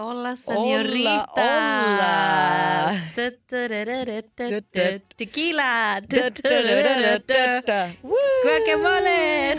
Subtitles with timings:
[0.00, 1.26] Hola señorita.
[1.34, 2.94] hola.
[3.16, 5.02] Du-du-du-du-du-du.
[5.16, 6.00] Tequila.
[8.44, 9.56] Guacamole.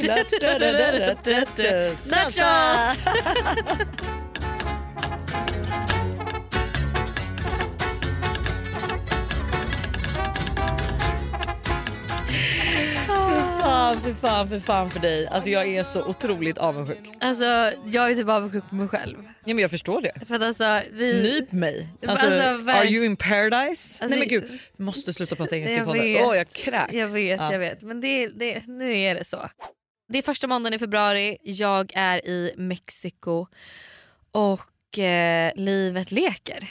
[2.07, 3.03] Nachos.
[13.89, 15.27] Fan för fan för fan för dig.
[15.27, 16.99] Alltså jag är så otroligt avundsjuk.
[17.19, 17.43] Alltså
[17.85, 19.17] jag är typ avundsjuk på mig själv.
[19.23, 20.11] Ja, men jag förstår det.
[20.27, 21.23] För att alltså vi...
[21.23, 21.87] Nyp mig.
[22.07, 24.03] Alltså, alltså, are you in paradise?
[24.03, 26.25] Alltså, Nej men gud, vi måste sluta prata engelska i podden.
[26.25, 26.93] Åh jag kräks.
[26.93, 27.51] Jag vet, Ja.
[27.51, 27.81] jag vet.
[27.81, 29.49] Men det, det, nu är det så.
[30.07, 33.47] Det är första måndagen i februari, jag är i Mexiko
[34.31, 36.69] och eh, livet leker.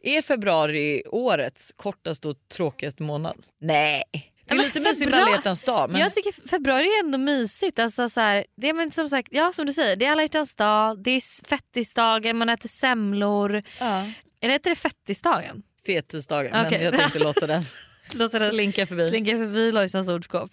[0.00, 3.46] Är februari årets kortaste och tråkigaste månad?
[3.60, 4.02] Nej.
[4.46, 5.90] Det är lite mysigt med alla dag.
[5.90, 6.00] Men...
[6.00, 7.78] Jag tycker februari är ändå mysigt.
[7.78, 10.22] Alltså, så här, det är men som sagt, ja som du säger, det är alla
[10.22, 13.62] hjärtans dag, det är fettisdagen, man äter semlor.
[13.80, 14.06] ja.
[14.40, 15.62] Eller heter det fettisdagen?
[15.86, 16.78] Fetisdagen, Okej.
[16.78, 17.62] men jag tänkte låta den
[18.12, 19.08] Låter det slinka förbi.
[19.08, 20.50] slinka förbi Lojsans ordskåp.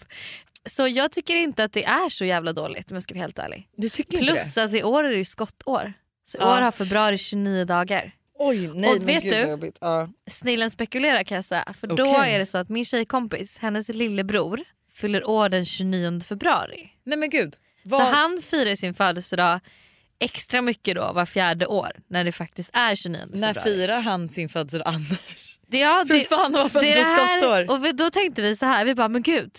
[0.66, 3.40] Så jag tycker inte att det är så jävla dåligt om jag ska vara helt
[3.40, 3.68] ärlig.
[3.78, 5.94] Du tycker Plus att i år är det ju skottår.
[6.26, 6.58] Så Ja.
[6.58, 8.12] år har februari 29 dagar.
[8.44, 9.72] Oj nej Och vet gud du?
[9.82, 10.10] Ja.
[10.30, 11.74] Snillen spekulerar kan jag säga.
[11.80, 12.34] För då Okej.
[12.34, 14.60] är det så att min tjejkompis, hennes lillebror,
[14.94, 16.90] fyller år den 29 februari.
[17.04, 17.54] Nej men gud.
[17.54, 18.02] Så Vad...
[18.02, 19.60] han firar sin födelsedag
[20.20, 23.40] extra mycket då var fjärde år när det faktiskt är 29 februari.
[23.40, 25.60] När firar han sin födelsedag annars?
[25.68, 27.72] det, ja, det, fan vad född det är på skottår.
[27.76, 29.52] Och vi, då tänkte vi så här, vi bara men gud.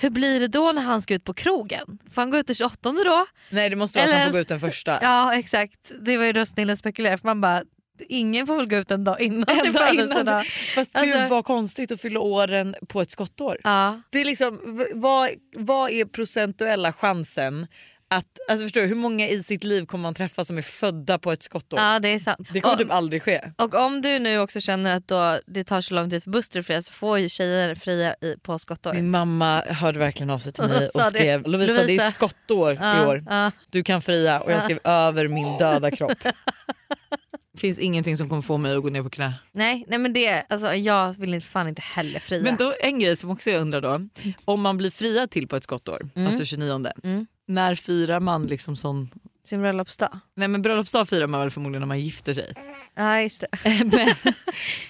[0.00, 1.98] Hur blir det då när han ska ut på krogen?
[2.14, 3.26] Får han gå ut den 28 då?
[3.50, 4.98] Nej det måste vara att han Eller- får gå ut den första.
[5.02, 7.62] Ja exakt, det var ju då snillen spekulerade för man bara
[8.08, 10.08] ingen får väl gå ut en dag innan En sin dag innan.
[10.08, 10.44] födelsedag.
[10.74, 13.58] Fast Alltså- gud vad konstigt att fylla åren på ett skottår.
[13.64, 14.02] Ja.
[14.10, 14.60] Det är liksom,
[14.94, 17.66] vad, vad är procentuella chansen
[18.10, 21.18] att, alltså förstår du, hur många i sitt liv kommer man träffa som är födda
[21.18, 21.80] på ett skottår?
[21.80, 22.48] ja det är sant.
[22.52, 23.40] Det kommer och, typ aldrig ske.
[23.56, 26.66] och om du nu också känner att då det tar så lång tid för att
[26.66, 28.92] fria så får ju tjejer fria i, på skottår.
[28.92, 31.18] Min mamma hörde verkligen av sig till mig och Sa det.
[31.18, 32.10] skrev Lovisa, det är Lovisa.
[32.10, 33.50] skottår i Ja, år, ja.
[33.70, 36.12] du kan fria och jag skrev över min döda kropp.
[37.58, 39.34] Det finns ingenting som kommer få mig att gå ner på knä.
[39.52, 42.42] Nej, nej men det, alltså, jag vill fan inte heller fria.
[42.42, 44.00] Men då, en grej som också jag undrar då,
[44.44, 47.26] om man blir friad till på ett skottår, alltså 29, Mm.
[47.46, 49.08] när firar man liksom sån...
[49.44, 50.20] Sin bröllopsdag.
[50.34, 52.54] Nej men bröllopsdag firar man väl förmodligen när man gifter sig.
[52.94, 53.84] Ja just det.
[53.92, 54.08] men,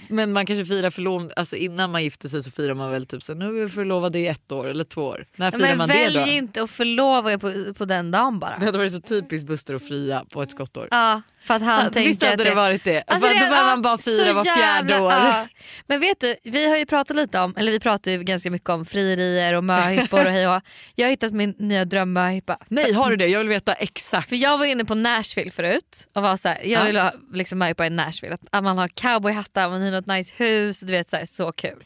[0.08, 3.22] men man kanske firar förlov, alltså innan man gifter sig så firar man väl typ
[3.22, 5.26] så nu är vi förlovade i ett år eller två år.
[5.36, 6.26] När firar Men man det välj då?
[6.26, 8.58] inte att förlova er på, på den dagen bara.
[8.58, 10.88] Det hade varit så typiskt Buster att fria på ett skottår.
[10.90, 13.04] Ja, för att han Ja, tänker Visst hade att det varit det?
[13.06, 15.12] Alltså För det- då behöver ja, man bara fira var fjärde år.
[15.12, 15.48] ja.
[15.86, 18.68] Men vet du, vi har ju pratat lite om, eller vi pratar ju ganska mycket
[18.68, 20.62] om frierier och möhippor och hej och.
[20.94, 22.58] Jag har hittat min nya drömmöhippa.
[22.68, 23.26] Nej har du det?
[23.26, 24.28] Jag vill veta exakt.
[24.28, 27.58] För jag var inne på Nashville förut och var så här, jag vill ha liksom
[27.58, 28.36] möhippa i Nashville.
[28.52, 31.84] Att, man har cowboyhattar, man har något nice hus, du vet så, här, så kul.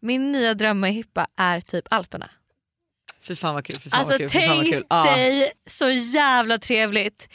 [0.00, 2.30] Min nya drömmöhippa är typ Alperna.
[3.22, 3.76] Fy fan vad kul.
[3.76, 4.30] Fy fan Alltså vad kul.
[4.30, 4.84] Fy fan vad tänk kul.
[4.90, 5.04] Ja.
[5.16, 7.28] dig så jävla trevligt.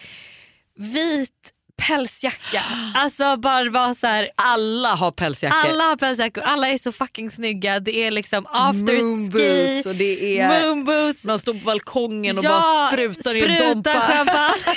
[0.76, 1.54] Vit
[1.88, 2.64] pälsjacka.
[2.96, 4.30] Alltså bara vara så här.
[4.36, 5.70] Alla har pälsjackor.
[5.70, 7.80] Alla har pälsjackor, alla är så fucking snygga.
[7.80, 10.66] Det är liksom after Moonboots ski, och det är...
[10.66, 11.24] moonboots.
[11.24, 14.02] Man står på balkongen och Ja, bara sprutar i en spruta dompa.
[14.02, 14.56] champagne.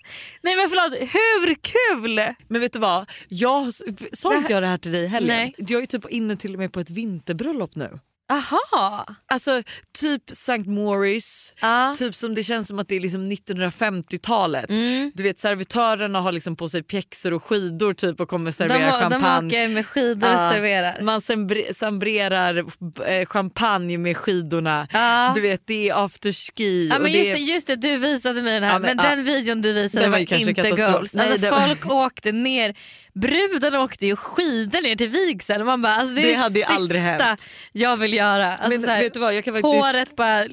[0.42, 2.34] Nej men förlåt, hur kul?
[2.48, 3.10] Men vet du vad?
[3.28, 3.72] Jag,
[4.12, 5.36] sa inte jag det här till dig heller?
[5.36, 5.54] Nej.
[5.58, 7.98] Jag är typ inne till och med på ett vinterbröllop nu.
[8.28, 9.06] Aha.
[9.30, 9.62] Alltså
[9.98, 10.58] typ St.
[10.58, 11.94] Morris, Ja.
[11.98, 14.70] typ som det känns som att det är liksom 1950-talet.
[14.70, 15.12] Mm.
[15.14, 18.78] Du vet servitörerna har liksom på sig pjäxor och skidor typ och kommer De, servera
[19.08, 19.46] de champagne.
[19.46, 21.02] åker med skidor och Ja, serverar.
[21.02, 22.64] Man sambre- sambrerar
[23.06, 24.88] eh, champagne med skidorna.
[24.92, 25.32] Ja.
[25.34, 26.88] Du vet det är afterski.
[26.88, 27.34] Ja, och men det just, är...
[27.34, 30.04] det, just det, du visade mig den här Ja, men, men, den videon du visade
[30.04, 30.92] Den var var, inte katastrof.
[30.92, 31.14] goals.
[31.14, 32.74] Nej, Alltså, var- folk åkte ner,
[33.20, 35.64] bruden åkte ju skidor ner till vigsel.
[35.64, 37.48] Man bara, alltså, det, Det hade ju aldrig hänt.
[37.72, 38.56] jag vill göra.
[38.56, 39.74] Alltså, Men här, vet du vad, jag kan faktiskt...
[39.74, 40.44] Håret bara,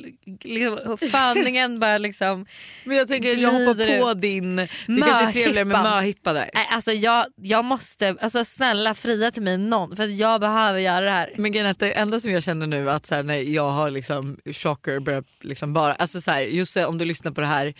[0.44, 2.46] liksom, fanningen bara liksom.
[2.84, 4.22] Men jag tänker jag hoppar på ut.
[4.22, 4.56] din...
[4.56, 6.50] Det kanske är trevligare med möhippa där.
[6.53, 11.06] Nej, alltså jag, jag måste, alltså snälla fria till mig någon för jag behöver göra
[11.06, 11.33] det här.
[11.38, 14.38] Men grejen det enda som jag känner nu att så här, när jag har liksom
[14.45, 17.74] chocker börjat liksom bara, alltså så här, just om du lyssnar på det här.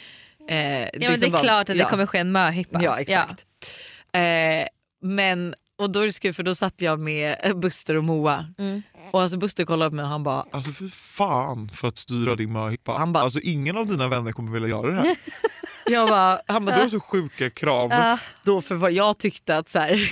[0.50, 0.56] Eh,
[0.94, 2.84] Ja, men det är klart att det kommer ske en möhippa.
[2.84, 3.46] Ja exakt.
[4.18, 4.68] Eh,
[5.02, 8.82] men och då är det skoj för då satt jag med Buster och Moa Mm.
[9.12, 12.36] och alltså Buster kollade på mig och han bara Alltså för fan för att styra
[12.36, 12.94] din möhippa.
[12.94, 15.16] Alltså ingen av dina vänner kommer vilja göra det här.
[15.86, 17.92] jag bara, han bara Du har så sjuka krav.
[17.92, 18.18] Ja.
[18.44, 20.12] då för vad jag tyckte att så här,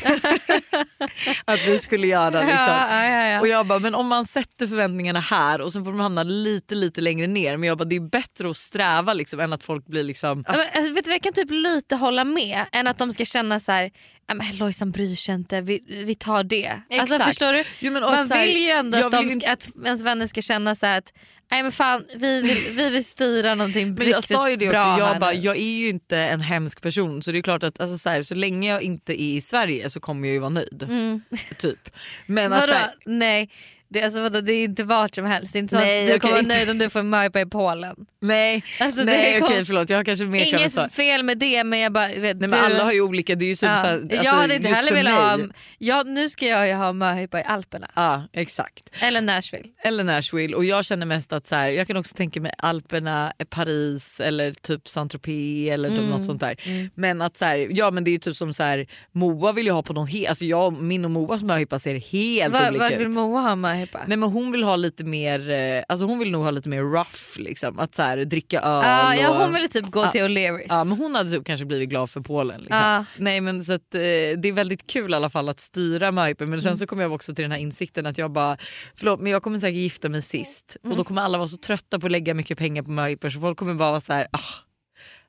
[1.46, 2.40] att vi skulle göra.
[2.40, 2.56] Liksom.
[2.56, 3.40] Ja, ja, ja.
[3.40, 6.76] Och jag bara, men om man sätter förväntningarna här och sen får de hamna lite
[6.76, 7.58] lite längre ner.
[7.58, 10.44] Men jag bara, det är bättre att sträva liksom, än att folk blir liksom...
[10.48, 13.26] Ja, men, alltså, vet du, jag kan typ lite hålla med än att de ska
[13.26, 13.92] känna så här.
[14.28, 16.82] "Ja, men Lojsan bryr sig inte, vi, vi tar det.
[17.00, 17.64] Alltså, förstår du?
[17.80, 20.76] Jo, men, Man här, vill ju ändå att, de ska, att ens vänner ska känna
[20.76, 21.14] så att
[21.52, 24.80] Nej men fan vi vill, vi vill styra någonting Men jag sa ju det också,
[24.80, 27.98] jag, bara, jag är ju inte en hemsk person så det är klart att alltså,
[27.98, 30.84] så, här, så länge jag inte är i Sverige så kommer jag ju vara nöjd.
[30.84, 31.22] Mm.
[31.58, 31.90] Typ.
[32.26, 32.80] Men att, Vadå?
[33.06, 33.50] Nej
[33.94, 35.54] det, är alltså, vadå, det är inte vart som helst.
[35.54, 37.46] Det är inte så Nej, att du kommer vara nöjd om du får möjpa i
[37.46, 37.96] Polen.
[38.22, 40.80] nej, Alltså, nej kom- okej förlåt jag har kanske mer än så.
[40.82, 43.36] Inget fel med det men jag bara vet, Nej, du, men alla har ju olika,
[43.36, 43.78] det är ju typ ja.
[43.82, 45.40] så här, alltså, Jag hade inte heller velat ha,
[45.78, 47.88] ja, nu ska jag ju ha möhippa i Alperna.
[47.96, 48.90] Ja exakt.
[49.00, 49.70] Eller Nashville.
[49.84, 53.34] Eller Nashville och jag känner mest att så här, jag kan också tänka mig Alperna,
[53.50, 56.10] Paris eller typ Saint-Tropez eller typ Mm.
[56.12, 56.56] något sånt där.
[56.96, 59.72] Men att så här, ja men det är typ som så här, Moa vill ju
[59.72, 62.94] ha på någon helt, alltså jag, min och Moas möhippa ser helt Var, olika vart
[62.94, 63.00] ut.
[63.00, 63.81] vill Moa ha möhippa?
[64.08, 66.82] Nej men hon vill ha lite mer, eh, alltså hon vill nog ha lite mer
[66.82, 67.80] rough liksom.
[67.80, 69.36] Att så här, dricka öl Ja, ja, och...
[69.36, 70.66] hon ville typ gå till O'Learys.
[70.70, 72.60] Ja men hon hade typ kanske blivit glad för Polen.
[72.62, 72.78] Liksom.
[72.78, 73.06] Ja.
[73.18, 76.50] Nej men så att, eh, det är väldigt kul i alla fall att styra möhippen
[76.50, 76.62] men Mm.
[76.62, 78.58] sen så kom jag också till den här insikten att jag bara
[78.96, 80.92] förlåt men jag kommer säkert gifta mig sist Mm.
[80.92, 83.40] och då kommer alla vara så trötta på att lägga mycket pengar på möhippor så
[83.40, 84.40] folk kommer bara vara så här ah,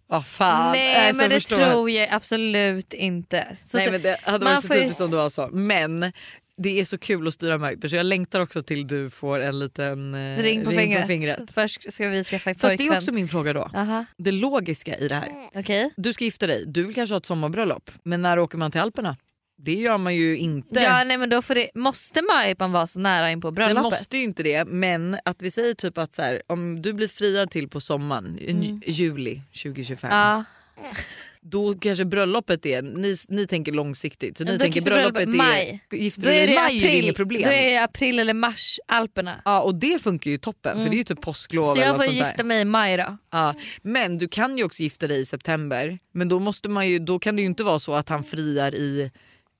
[0.06, 0.72] vad fan.
[0.72, 3.46] Nej Alltså, men det tror jag absolut inte.
[3.66, 5.48] Så Nej men det hade varit så typiskt om det var så.
[5.52, 6.12] Men
[6.56, 9.58] det är så kul att styra möhippor så jag längtar också till du får en
[9.58, 10.70] liten eh, ring på
[11.06, 11.40] fingret.
[11.54, 13.70] Först ska vi skaffa Fast det är också min fråga då.
[13.74, 15.28] Aha, Det logiska i det här.
[15.54, 15.90] okej.
[15.96, 17.90] Du ska gifta dig, du vill kanske ha ett sommarbröllop.
[18.04, 19.16] Men när åker man till Alperna?
[19.64, 20.80] Det gör man ju inte.
[20.80, 23.82] Ja nej men då får det, måste möhippan vara så nära in på det bröllopet?
[23.82, 27.08] måste ju inte det men att vi säger typ att så här, om du blir
[27.08, 30.10] friad till på sommaren, i juli 2025.
[30.10, 30.22] Mm.
[30.22, 30.44] Ja.
[31.44, 35.80] Då kanske bröllopet är, ni, ni tänker långsiktigt så ni tänker bröllopet är, maj.
[35.92, 37.42] gifter du dig i maj är det april, inget problem.
[37.42, 39.42] då är det april eller mars Alperna.
[39.44, 41.88] Ja och det funkar ju toppen för det är ju typ påsklov Så eller jag
[41.88, 42.44] något får sånt gifta där.
[42.44, 43.16] mig i maj då.
[43.32, 45.98] Ja, men du kan ju också gifta dig i september.
[46.14, 48.74] Men då, måste man ju, då kan det ju inte vara så att han friar
[48.74, 49.10] i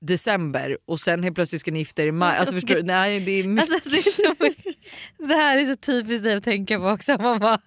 [0.01, 2.39] december och sen helt plötsligt ska ni gifta er i maj.
[2.39, 2.83] Alltså, förstår, du?
[2.83, 3.71] nej, det är mycket.
[3.75, 7.17] Alltså, det, är så, det här är så typiskt dig att tänka på också.
[7.21, 7.59] Man bara,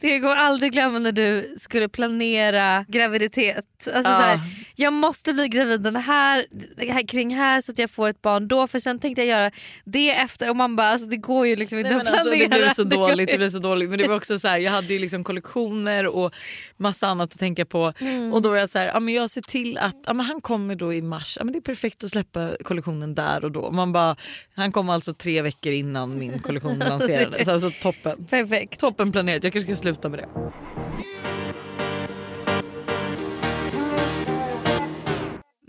[0.00, 3.64] det går aldrig glömma när du skulle planera graviditet.
[3.86, 4.02] Alltså, Ja.
[4.02, 4.40] så här,
[4.76, 6.46] jag måste bli gravid den här,
[6.92, 9.50] här, kring här så att jag får ett barn då för sen tänkte jag göra
[9.84, 12.48] det efter och man bara alltså, det går ju liksom inte Nej, att alltså, planera.
[12.48, 13.28] det blev så dåligt.
[13.30, 13.90] Det blev så dåligt.
[13.90, 16.34] Men det var också så här, jag hade ju liksom kollektioner och
[16.76, 17.92] massa annat att tänka på.
[17.98, 18.32] Mm.
[18.32, 20.40] Och då var jag så här, ja, men jag ser till att ja, men han
[20.40, 21.36] kommer då i mars.
[21.38, 23.70] Ja, men det är perfekt att släppa kollektionen där och då.
[23.70, 24.16] Man bara,
[24.54, 27.48] han kom alltså tre veckor innan min kollektion lanserades.
[27.48, 28.24] Alltså toppen.
[28.24, 28.80] Perfekt.
[28.80, 29.39] Toppen planerat.
[29.42, 30.28] Jag kanske ska sluta med det.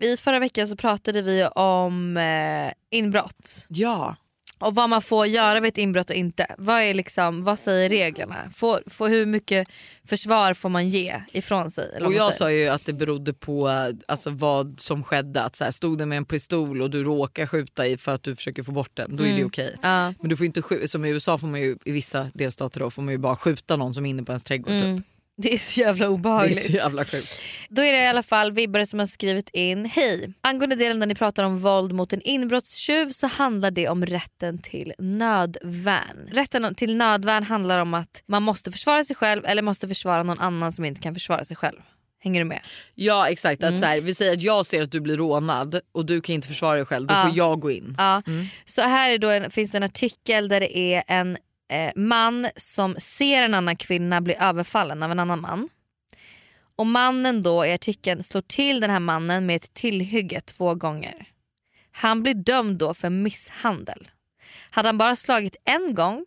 [0.05, 3.65] I förra veckan så pratade vi om eh, inbrott.
[3.69, 4.15] Ja.
[4.61, 6.55] Och vad man får göra vid ett inbrott och inte.
[6.57, 8.49] Vad, är liksom, vad säger reglerna?
[8.55, 9.67] Får, får, hur mycket
[10.05, 12.01] försvar får man ge ifrån sig?
[12.01, 13.67] Och jag sa ju att det berodde på
[14.07, 15.41] alltså, vad som skedde.
[15.41, 18.23] Att så här, stod det med en pistol och du råkar skjuta i för att
[18.23, 19.75] du försöker få bort den, då är det okej.
[19.81, 20.13] Ja.
[20.19, 23.01] Men du får inte som i USA får man ju i vissa delstater då, får
[23.01, 24.73] man ju bara skjuta någon som är inne på ens trädgård.
[24.73, 24.97] Mm.
[24.97, 25.05] Typ.
[25.41, 26.65] Det är så jävla Det är obehagligt.
[26.65, 27.45] så jävla sjukt.
[27.69, 29.85] Då är det i alla fall vibbare som har skrivit in.
[29.85, 30.33] Hej!
[30.41, 34.57] Angående delen där ni pratar om våld mot en inbrottstjuv så handlar det om rätten
[34.57, 36.29] till nödvärn.
[36.33, 40.39] Rätten till nödvärn handlar om att man måste försvara sig själv eller måste försvara någon
[40.39, 41.79] annan som inte kan försvara sig själv.
[42.23, 42.59] Hänger du med?
[42.95, 46.05] Ja exakt, att så här, vi säger att jag ser att du blir rånad och
[46.05, 47.23] du kan inte försvara dig själv, då Ja.
[47.27, 47.95] får jag gå in.
[47.97, 48.21] Ja.
[48.65, 51.37] Så här är då en, finns det en artikel där det är en
[51.71, 55.69] eh, man som ser en annan kvinna bli överfallen av en annan man.
[56.75, 61.25] Och mannen då i artikeln slår till den här mannen med ett tillhygge två gånger.
[61.91, 64.07] Han blir dömd då för misshandel.
[64.71, 66.25] Hade han bara slagit en gång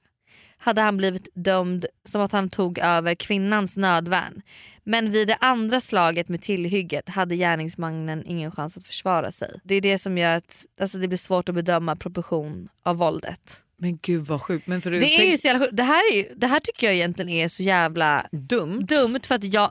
[0.64, 4.42] hade han blivit dömd som att han tog över kvinnans nödvärn.
[4.84, 9.60] Men vid det andra slaget med tillhygget hade gärningsmannen ingen chans att försvara sig.
[9.64, 13.63] Det är det som gör att alltså, det blir svårt att bedöma proportion av våldet.
[13.76, 14.66] Men gud vad sjukt.
[14.66, 15.76] Men för du, Det, är ju så jävla, sjukt.
[15.76, 18.80] det, här är ju, det här tycker jag egentligen är så jävla dumt.
[18.88, 19.70] dumt för att jag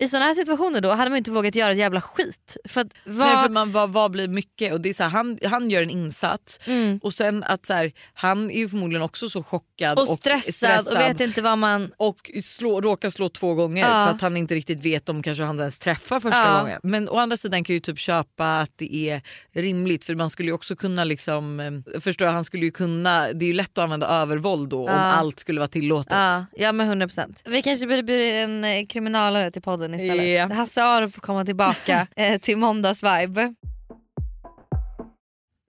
[0.00, 2.56] i såna här situationer då hade man inte vågat göra ett jävla skit.
[2.68, 4.72] För att vad, Nej, för man, vad, vad blir mycket?
[4.72, 6.98] Och det är så här, han, han gör en insats Mm.
[7.02, 10.94] och sen att så här, han är ju förmodligen också så chockad och stressad, och
[10.96, 11.90] vet inte vad man...
[11.96, 13.88] och slå, råkar slå två gånger Ja.
[14.06, 16.60] för att han inte riktigt vet om kanske han ens träffar första Ja.
[16.60, 16.80] gången.
[16.82, 20.30] Men å andra sidan kan jag ju typ köpa att det är rimligt för man
[20.30, 23.52] skulle ju också kunna liksom, eh, förstår jag, han skulle ju kunna, det är ju
[23.52, 24.98] lätt att använda övervåld då om Ja.
[25.00, 26.12] allt skulle vara tillåtet.
[26.12, 27.42] Ja, ja men 100%.
[27.44, 30.38] Vi kanske borde bjuda en eh, kriminalare till podden istället.
[30.38, 30.54] Ja.
[30.54, 33.54] Hasse Aro får komma tillbaka eh, till måndagsvibe.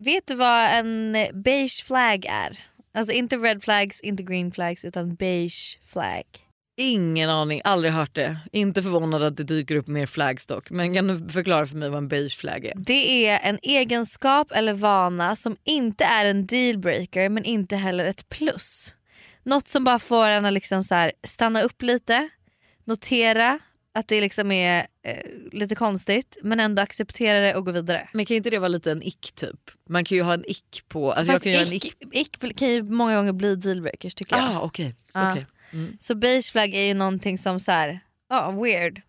[0.04, 2.60] vet du vad en beige flag är?
[2.94, 6.24] Alltså inte red flags, inte green flags utan beige flag.
[6.82, 8.38] Ingen aning, aldrig hört det.
[8.52, 10.70] Inte förvånad att det dyker upp mer flagstock.
[10.70, 12.74] Men kan du förklara för mig vad en beige flag är?
[12.76, 18.30] Det är en egenskap eller vana som inte är en dealbreaker men inte heller ett
[18.30, 18.94] plus.
[19.44, 22.30] Något som bara får en att liksom så här stanna upp lite,
[22.86, 23.60] notera
[23.94, 25.18] att det liksom är eh,
[25.52, 28.10] lite konstigt men ändå acceptera det och gå vidare.
[28.14, 29.72] Men kan inte det vara lite en ick typ?
[29.90, 31.12] Man kan ju ha en ick på...
[31.12, 31.86] Alltså jag Fast kan göra en ick...
[31.86, 34.46] ick, ick kan ju många gånger bli dealbreakers tycker jag.
[34.56, 34.96] Ah, okej.
[35.14, 35.32] Ja.
[35.32, 35.46] okej.
[35.74, 35.98] Mm.
[36.00, 39.02] Så beige flag är ju någonting som så här, ja weird.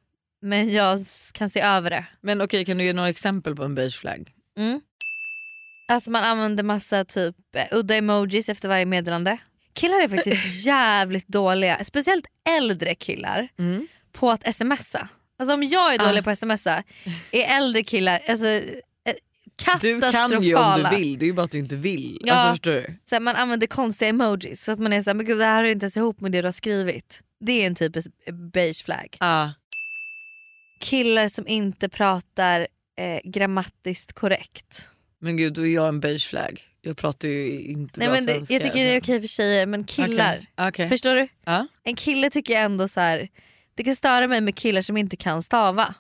[0.43, 0.99] Men jag
[1.35, 2.07] kan se över det.
[2.21, 4.31] Men okej, kan du ge några exempel på en beige flag?
[4.59, 4.81] Mm.
[5.89, 9.39] Att man använder massa typ eh, udda emojis efter varje meddelande.
[9.73, 13.87] Killar är faktiskt jävligt dåliga, speciellt äldre killar, Mm.
[14.13, 15.09] På att smsa.
[15.39, 16.23] Alltså om jag är dålig Ah.
[16.23, 16.83] på att smsa
[17.31, 18.63] är äldre killar alltså, eh,
[19.81, 20.13] Du katastrofala.
[20.13, 22.19] kan ju om du vill, det är ju bara att du inte vill.
[22.25, 22.35] Ja.
[22.35, 22.95] Alltså förstår du?
[23.09, 25.57] Så här, man använder konstiga emojis så att man är såhär, men gud det här
[25.63, 27.21] hör inte ens ihop med det du har skrivit.
[27.41, 28.11] Det är en typisk
[28.53, 29.17] beige flag.
[29.21, 29.49] Ah.
[30.81, 32.61] Killar som inte pratar
[32.99, 34.89] eh, grammatiskt korrekt.
[35.21, 36.63] Men gud, då är jag en beige flag.
[36.83, 38.55] Jag pratar ju inte Nej, bra men svenska.
[38.55, 40.37] jag tycker det är okej för tjejer men killar.
[40.57, 40.69] Okej.
[40.69, 40.89] Okej.
[40.89, 41.29] Förstår du?
[41.45, 41.67] Ja.
[41.85, 43.29] En kille tycker jag ändå så här.
[43.81, 45.95] Det kan störa mig med killar som inte kan stava.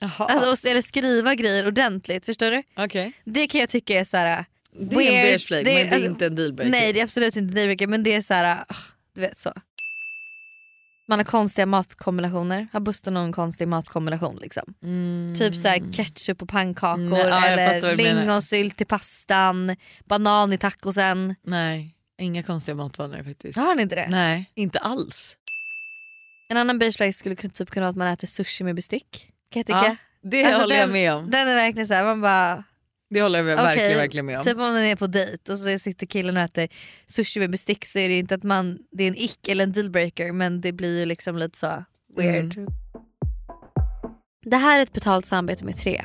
[0.00, 2.24] Jaha, Alltså, eller skriva grejer ordentligt.
[2.24, 2.62] Förstår du?
[2.76, 3.12] okej.
[3.24, 4.44] Det kan jag tycka är så här.
[4.72, 6.70] Det är en beige flag Det men det är alltså, inte en dealbreaker.
[6.70, 8.64] Nej det är absolut inte dealbreaker men det är så här.
[8.68, 8.76] ah,
[9.14, 9.52] Du vet så.
[11.08, 12.68] Man har konstiga matkombinationer.
[12.72, 14.36] Har Buster någon konstig matkombination?
[14.36, 14.74] Liksom?
[14.82, 15.34] Mm.
[15.38, 21.34] Typ så här ketchup på pannkakor Nej, ja, eller lingonsylt till pastan, banan i tacosen.
[21.42, 23.58] Nej, inga konstiga matvanor faktiskt.
[23.58, 24.08] Har ni inte det?
[24.10, 25.36] Nej, inte alls.
[26.50, 29.30] En annan beige flag skulle typ kunna vara att man äter sushi med bestick.
[29.52, 29.78] Kan jag tycka.
[29.84, 31.30] Ja, det Alltså, håller jag den- med om.
[31.30, 32.64] Den är verkligen så här, man bara
[33.10, 34.44] Det håller jag Okej, verkligen, verkligen med om.
[34.44, 36.68] Typ om man är på dejt och så sitter killen och äter
[37.06, 39.64] sushi med bestick så är det ju inte att man, det är en ick eller
[39.64, 41.84] en dealbreaker men det blir ju liksom lite så
[42.16, 42.56] weird.
[42.56, 42.68] Mm.
[44.44, 46.04] Det här är ett betalt samarbete med tre.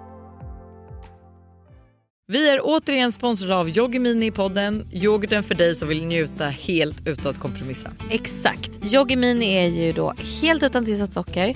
[2.31, 6.45] Vi är återigen sponsrade av Yoggi Mini i podden, yoghurten för dig som vill njuta
[6.45, 7.91] helt utan att kompromissa.
[8.09, 8.93] Exakt.
[8.93, 11.55] Yoggi Mini är ju då helt utan tillsatt socker,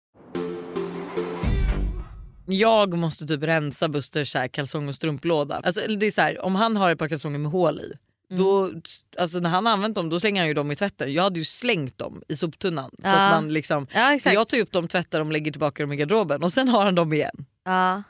[2.53, 5.61] Jag måste typ rensa Busters så här kalsong och strumplåda.
[5.63, 7.93] Alltså, det är så här, om han har ett par kalsonger med hål i
[8.31, 8.43] Mm.
[8.43, 8.71] Då,
[9.17, 11.13] alltså när han har använt dem då slänger han ju dem i tvätten.
[11.13, 12.89] Jag hade ju slängt dem i soptunnan.
[12.91, 13.09] Så Ja.
[13.27, 16.43] att man liksom, Ja jag tar upp dem, tvättar dem, lägger tillbaka dem i garderoben
[16.43, 17.45] och sen har han dem igen.
[17.65, 18.03] ja.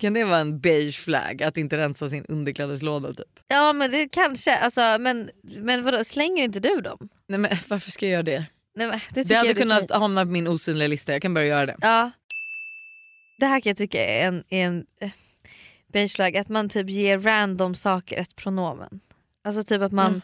[0.00, 3.26] Kan det vara en beige flag att inte rensa sin underklädeslåda typ?
[3.48, 7.08] ja men det kanske, alltså, men, men vadå, slänger inte du dem?
[7.28, 8.44] Nej men varför ska jag göra det?
[8.76, 11.46] Nej, men det, Det hade kunnat kan- hamna på min osynliga lista, jag kan börja
[11.46, 11.76] göra det.
[11.80, 12.10] Ja.
[13.42, 15.10] Det här kan jag tycka är en, är en eh,
[15.92, 19.00] beige att man typ ger random saker ett pronomen.
[19.44, 20.20] Alltså typ att man, Mm.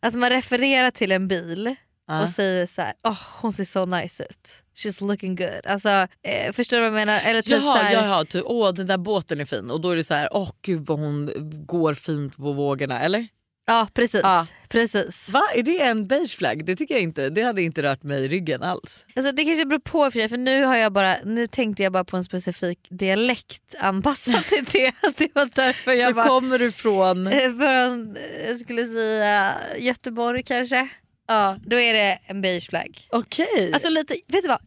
[0.00, 1.74] att man refererar till en bil
[2.22, 5.66] och säger så här: oh, hon ser så nice ut, she's looking good.
[5.66, 5.88] Alltså,
[6.22, 7.20] eh, förstår du vad jag menar?
[7.20, 9.90] Eller typ så Jaha, här, jaha typ, åh den där båten är fin och då
[9.90, 11.30] är det så här, åh gud vad hon
[11.66, 13.28] går fint på vågorna eller?
[13.66, 14.20] Ja precis.
[14.22, 14.46] Ja.
[14.68, 15.28] precis.
[15.28, 16.64] Va är det en beige flag?
[16.64, 19.06] Det tycker jag inte, det hade inte rört mig i ryggen alls.
[19.16, 21.92] Alltså, det kanske beror på för, dig, för nu, har jag bara, nu tänkte jag
[21.92, 24.92] bara på en specifik dialekt anpassad till det.
[25.16, 26.26] Det var därför jag Så bara...
[26.28, 27.26] kommer du från...
[27.26, 30.88] Eh, Från, eh, jag skulle säga Göteborg kanske.
[31.28, 31.56] Ja.
[31.66, 33.08] Då är det en beige flagg.
[33.10, 33.70] Okej.
[33.72, 34.60] Alltså lite, vet du vad?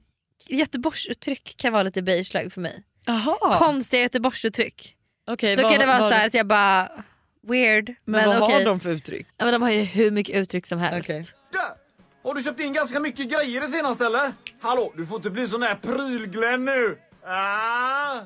[0.48, 2.84] Göteborgsuttryck kan vara lite beige flagg för mig.
[3.06, 3.58] Jaha.
[3.60, 4.96] Konstiga Göteborgsuttryck.
[5.28, 6.90] Okej, Då vad- kan det vara så här att jag bara
[7.50, 7.88] weird.
[7.88, 8.56] Men, Men, vad okej.
[8.56, 9.28] har de för uttryck?
[9.38, 11.10] Ja, men de har ju hur mycket uttryck som helst.
[11.10, 11.26] Okej.
[12.24, 14.34] Har du köpt in ganska mycket grejer det senaste eller?
[14.62, 16.98] Hallå, du får inte bli sån här prylglenn nu!
[17.28, 18.20] Ah!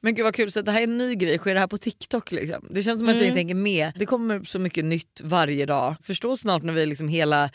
[0.00, 1.78] Men gud vad kul, så det här är en ny grej, sker det här på
[1.78, 2.66] TikTok liksom?
[2.70, 3.92] Det känns som att jag inte tänker med.
[3.96, 5.94] Det kommer så mycket nytt varje dag.
[6.02, 7.50] Förstå snart när vi är liksom hela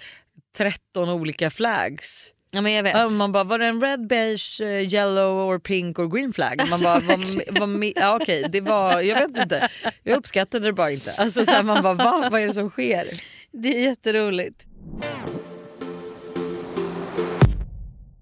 [0.58, 2.32] 13 olika flags.
[2.52, 3.12] Ja men jag vet.
[3.12, 6.62] Man bara, var det en red, beige, eh, yellow, or pink or green flag?
[6.70, 9.70] Man bara, vad, vad, ja, okej, det var, jag vet inte.
[10.04, 11.12] Jag uppskattade det bara inte.
[11.12, 12.28] Alltså, så här, man bara, va?
[12.32, 13.06] vad är det som sker?
[13.52, 14.66] Det är jätteroligt.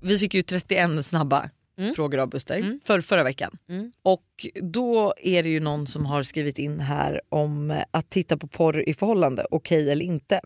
[0.02, 1.50] Vi fick ju 31 snabba
[1.96, 3.58] frågor av Buster för förra veckan.
[4.04, 8.38] Och då är det ju någon som har skrivit in här om eh, att titta
[8.38, 10.42] på porr i förhållande, okej eller inte.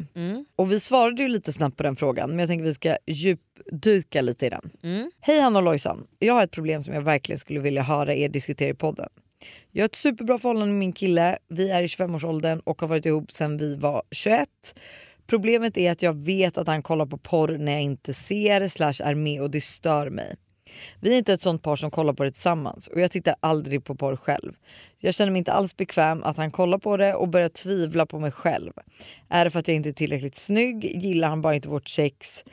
[0.56, 4.22] Och vi svarade ju lite snabbt på den frågan men jag tänker vi ska djupdyka
[4.22, 4.72] lite i den.
[5.20, 8.30] Hej Hanna och Lojsan, jag har ett problem som jag verkligen skulle vilja höra er
[8.30, 9.10] diskutera i podden.
[9.72, 13.06] Jag har ett superbra förhållande med min kille, vi är i 25-årsåldern och har varit
[13.06, 14.50] ihop sedan vi var 21.
[15.28, 18.94] Problemet är att jag vet att han kollar på porr när jag inte ser slash
[19.04, 20.36] är med och det stör mig.
[21.00, 23.84] Vi är inte ett sånt par som kollar på det tillsammans och jag tittar aldrig
[23.84, 24.54] på porr själv.
[25.00, 28.20] Jag känner mig inte alls bekväm att han kollar på det och börjar tvivla på
[28.20, 28.74] mig själv.
[29.30, 31.04] Är det för att jag inte är tillräckligt snygg?
[31.04, 32.44] Gillar han bara inte vårt sex?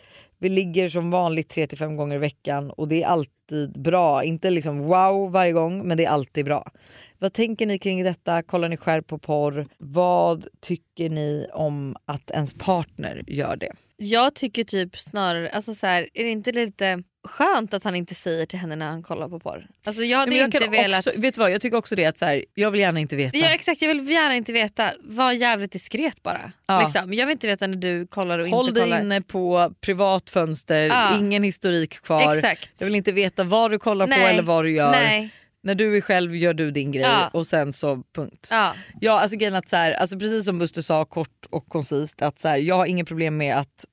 [0.41, 4.25] Vi ligger som vanligt 3-5 gånger i veckan och det är alltid bra.
[4.25, 6.71] Inte liksom wow varje gång men det är alltid bra.
[7.19, 8.43] Vad tänker ni kring detta?
[8.43, 9.67] Kollar ni själv på porr?
[9.79, 13.73] Vad tycker ni om att ens partner gör det?
[13.97, 18.15] Jag tycker typ snarare, alltså så här, är det inte lite skönt att han inte
[18.15, 19.67] säger till henne när han kollar på porr?
[19.85, 21.07] Alltså jag hade jag inte velat...
[21.07, 23.17] också, vet du vad, jag tycker också det att så här, jag vill gärna inte
[23.17, 23.37] veta.
[23.37, 24.93] Ja exakt, jag vill gärna inte veta.
[25.01, 26.53] Var jävligt diskret bara.
[26.67, 26.81] Ja.
[26.83, 27.15] Liksom.
[27.15, 29.01] Jag vill inte veta när du kollar och Håll inte dig kollar.
[29.01, 31.17] inne på privat fönster, Ja.
[31.19, 32.35] ingen historik kvar.
[32.35, 32.73] Exakt.
[32.79, 34.33] Jag vill inte veta vad du kollar på Nej.
[34.33, 34.91] eller vad du gör.
[34.91, 35.31] Nej.
[35.63, 37.31] När du är själv gör du din grej Ja.
[37.33, 38.49] och sen så punkt.
[38.51, 38.75] Ja.
[39.01, 42.41] Ja alltså grejen att så här, alltså precis som Buster sa kort och koncist att
[42.41, 43.85] så här, jag har inget problem med att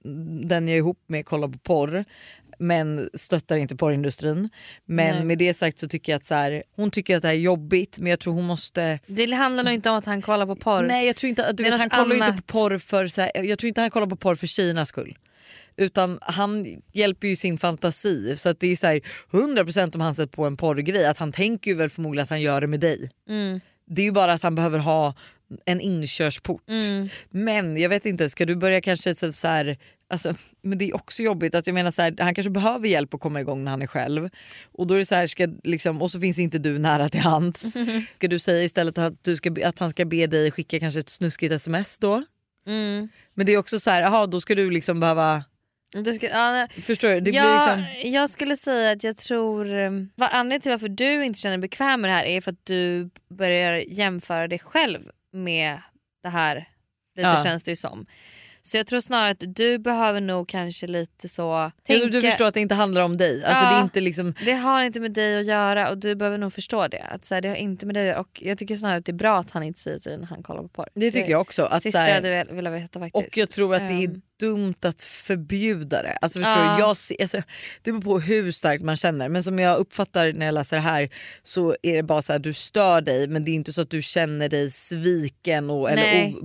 [0.47, 2.05] den jag är ihop med kollar på porr
[2.59, 4.49] men stöttar inte porrindustrin.
[4.85, 5.25] Men Nej.
[5.25, 7.39] med det sagt så tycker jag att så här, hon tycker att det här är
[7.39, 10.55] jobbigt men jag tror hon måste Det handlar nog inte om att han kollar på
[10.55, 10.81] porr.
[10.81, 13.31] Nej jag tror inte att du vet, han kollar inte på porr för så här,
[13.43, 15.17] jag tror inte han kollar på porr för tjejernas skull.
[15.77, 20.15] Utan han hjälper ju sin fantasi så att det är så här 100% om han
[20.15, 22.79] sett på en porrgrej att han tänker ju väl förmodligen att han gör det med
[22.79, 23.11] dig.
[23.29, 23.59] Mm.
[23.87, 25.13] Det är ju bara att han behöver ha
[25.65, 26.69] en inkörsport.
[26.69, 27.09] Mm.
[27.29, 29.77] Men jag vet inte, ska du börja kanske så här,
[30.09, 33.13] alltså, men det är också jobbigt att jag menar så här, han kanske behöver hjälp
[33.13, 34.29] att komma igång när han är själv.
[34.71, 37.19] Och då är det så här, ska, liksom, och så finns inte du nära till
[37.21, 37.73] hands.
[38.15, 41.09] Ska du säga istället att, du ska, att han ska be dig skicka kanske ett
[41.09, 42.23] snuskigt sms då?
[42.67, 43.09] Mm.
[43.33, 45.43] Men det är också så här, aha, då ska du liksom behöva,
[45.93, 47.15] Du ska, ja, förstår du?
[47.15, 49.73] Det blir ja, liksom, Jag skulle säga att jag tror...
[49.73, 52.51] eh, Vad anledningen till varför du inte känner dig bekväm med det här är för
[52.51, 54.99] att du börjar jämföra dig själv
[55.33, 55.77] med
[56.23, 56.55] det här.
[57.15, 57.43] Lite Ja.
[57.43, 58.05] känns det ju som.
[58.67, 61.71] Så jag tror snarare att du behöver nog kanske lite så...
[61.87, 63.45] du, tänka- du förstår att det inte handlar om dig.
[63.45, 63.69] Alltså, Ja.
[63.71, 66.53] det är inte liksom, Det har inte med dig att göra och du behöver nog
[66.53, 67.01] förstå det.
[67.03, 69.13] Att så här, det har inte med dig och Jag tycker snarare att det är
[69.13, 70.87] bra att han inte säger till när han kollar på porr.
[70.93, 71.63] det tycker jag också.
[71.65, 73.27] Att, Sista så här, jag hade vel- velat veta faktiskt.
[73.27, 74.21] Och jag tror att det är Ehm.
[74.39, 76.17] Dumt att förbjuda det.
[76.21, 76.75] Alltså förstår Ja.
[76.75, 76.79] du?
[76.81, 77.41] Jag ser, alltså,
[77.81, 80.81] det beror på hur starkt man känner men som jag uppfattar när jag läser det
[80.81, 81.09] här
[81.43, 83.89] så är det bara så att du stör dig men det är inte så att
[83.89, 86.35] du känner dig sviken och, eller Nej.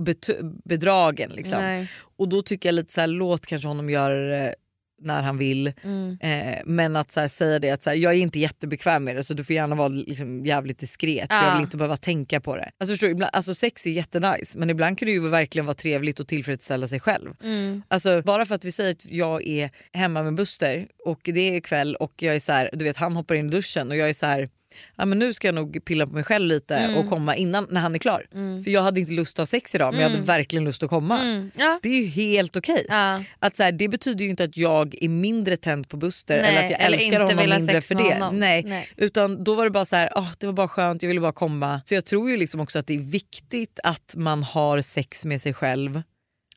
[0.65, 1.29] bedragen.
[1.29, 1.87] Liksom.
[2.17, 4.55] Och då tycker jag lite så här, låt kanske honom göra det
[5.01, 5.73] när han vill.
[5.83, 6.17] Mm.
[6.21, 9.33] Eh, men att här, säga det att här, jag är inte jättebekväm med det så
[9.33, 11.53] du får gärna vara liksom, jävligt diskret för jag Ja.
[11.53, 12.71] vill inte behöva tänka på det.
[12.79, 16.19] Alltså, förstår ibland, alltså sex är jättenice men ibland kan det ju verkligen vara trevligt
[16.19, 17.33] att tillfredsställa sig själv.
[17.43, 17.83] Mm.
[17.87, 21.59] Alltså bara för att vi säger att jag är hemma med Buster och det är
[21.59, 24.09] kväll och jag är så här, du vet han hoppar in i duschen och jag
[24.09, 24.49] är så här
[24.95, 26.97] Ja, men nu ska jag nog pilla på mig själv lite Mm.
[26.97, 28.25] och komma innan när han är klar.
[28.63, 30.89] För jag hade inte lust att ha sex idag men jag hade verkligen lust att
[30.89, 31.19] komma.
[31.21, 31.51] Mm.
[31.57, 31.79] Ja.
[31.83, 32.85] Det är ju helt okej.
[32.89, 33.23] Ja.
[33.39, 36.49] Att så här, det betyder ju inte att jag är mindre tänd på Buster Nej,
[36.51, 38.31] eller att jag eller älskar honom mindre för det.
[38.31, 38.63] Nej.
[38.63, 38.89] Nej.
[38.97, 41.31] Utan då var det bara så här, "Ah, det var bara skönt, jag ville bara
[41.33, 41.81] komma.
[41.85, 45.41] Så jag tror ju liksom också att det är viktigt att man har sex med
[45.41, 46.01] sig själv.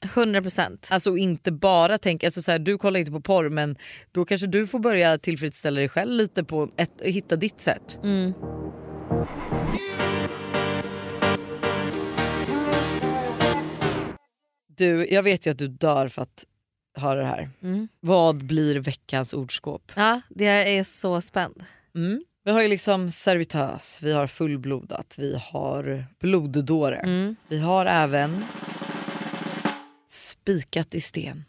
[0.05, 0.89] 100 procent.
[0.91, 3.77] Alltså inte bara tänka, alltså så här, du kollar inte på porr men
[4.13, 7.99] då kanske du får börja tillfredsställa dig själv lite på ett, hitta ditt sätt.
[8.03, 8.35] Mm.
[14.77, 16.45] Du, jag vet ju att du dör för att
[16.97, 17.51] höra det här.
[17.63, 17.89] Mm.
[18.01, 19.93] Vad blir veckans ordskåp?
[19.95, 21.65] Ja, det är så spänd.
[21.95, 22.25] Mm.
[22.45, 26.97] Vi har ju liksom servitös, vi har fullblodat, vi har bloddåre.
[26.97, 27.37] Mm.
[27.49, 28.45] Vi har även
[30.15, 31.45] spikat i sten.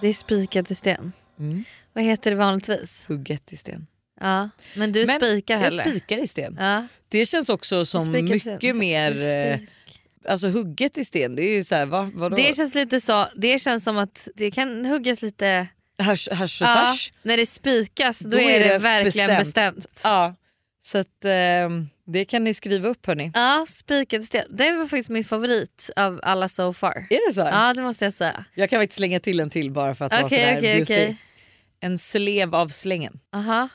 [0.00, 1.12] Det är spikat i sten.
[1.38, 1.64] Mm.
[1.92, 3.04] Vad heter det vanligtvis?
[3.08, 3.86] Hugget i sten.
[4.20, 4.50] Ja.
[4.74, 5.84] Men du Men spikar Jag hellre?
[5.90, 6.56] spikar i sten.
[6.60, 6.86] Ja.
[7.08, 9.10] Det känns också som mycket mer...
[9.12, 9.68] Eh, spik-
[10.28, 12.36] Alltså hugget i sten, det är ju såhär, va, vadå?
[12.36, 15.66] Det känns lite så, det känns som att det kan huggas lite...
[15.98, 17.12] Härs, härs och Ja, tvärs.
[17.22, 19.76] när det spikas då, Då är, det, det verkligen bestämt.
[19.76, 20.00] bestämt.
[20.04, 20.34] Ja.
[20.82, 23.30] Så att, ehm, det kan ni skriva upp hörni.
[23.34, 24.44] Ja, spikat i sten.
[24.50, 27.06] Det var faktiskt min favorit av alla so far.
[27.10, 27.40] Är det så?
[27.40, 28.44] Ja det måste jag säga.
[28.54, 30.94] Jag kan faktiskt slänga till en till bara för att vara Okej sådär bjussig.
[30.96, 31.16] okej.
[31.80, 33.20] En slev av slängen.
[33.32, 33.68] Aha.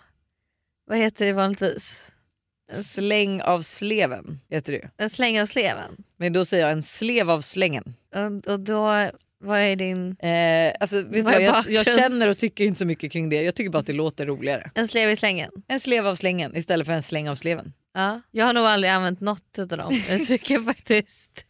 [0.87, 2.11] Vad heter det vanligtvis?
[2.73, 4.87] Släng av sleven heter det ju.
[4.97, 6.03] En släng av sleven.
[6.17, 7.93] Men då säger jag en slev av slängen.
[8.15, 9.09] Och, och då,
[9.43, 10.17] vad är din...
[10.19, 11.75] Eh, alltså, vet jag, bakgrund?
[11.75, 13.43] jag känner och tycker inte så mycket kring det.
[13.43, 14.71] Jag tycker bara att det låter roligare.
[14.75, 15.51] En slev i slängen?
[15.67, 17.73] En slev av slängen istället för en släng av sleven.
[17.95, 18.21] Ja.
[18.31, 21.45] Jag har nog aldrig använt något av de uttrycken faktiskt.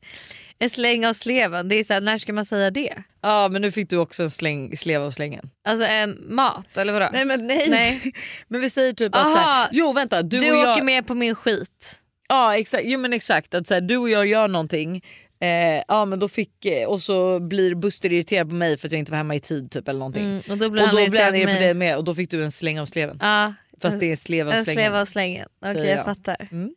[0.58, 2.94] En släng av sleven, det är så här, när ska man säga det?
[3.22, 5.50] Ja men nu fick du också en släng, slev av slängen.
[5.68, 7.10] Alltså en mat eller vadå?
[7.14, 7.70] Nej men nej.
[7.70, 8.14] Nej.
[8.48, 9.36] men vi säger typ att Aha.
[9.36, 12.02] så här, jo vänta du, du och jag, åker med på min skit.
[12.30, 15.02] Ja exakt, jo, men exakt att så här, du och jag gör någonting
[15.40, 18.92] eh, ja, men då fick, eh, och så blir Buster irriterad på mig för att
[18.92, 20.26] jag inte var hemma i tid typ, eller någonting.
[20.26, 22.16] Mm, och då blir och han då blir han irriterad på dig med och då
[22.16, 23.20] fick du en släng av sleven.
[23.22, 24.76] Ja, Fast det är slev av en slängen.
[24.78, 25.48] slev av slängen.
[25.62, 26.06] Okej Säger jag jag.
[26.06, 26.48] fattar.
[26.52, 26.76] Mm.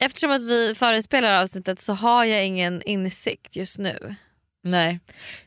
[0.00, 4.14] Eftersom att vi förespelar avsnittet så har jag ingen insikt just nu.
[4.64, 5.00] Nej,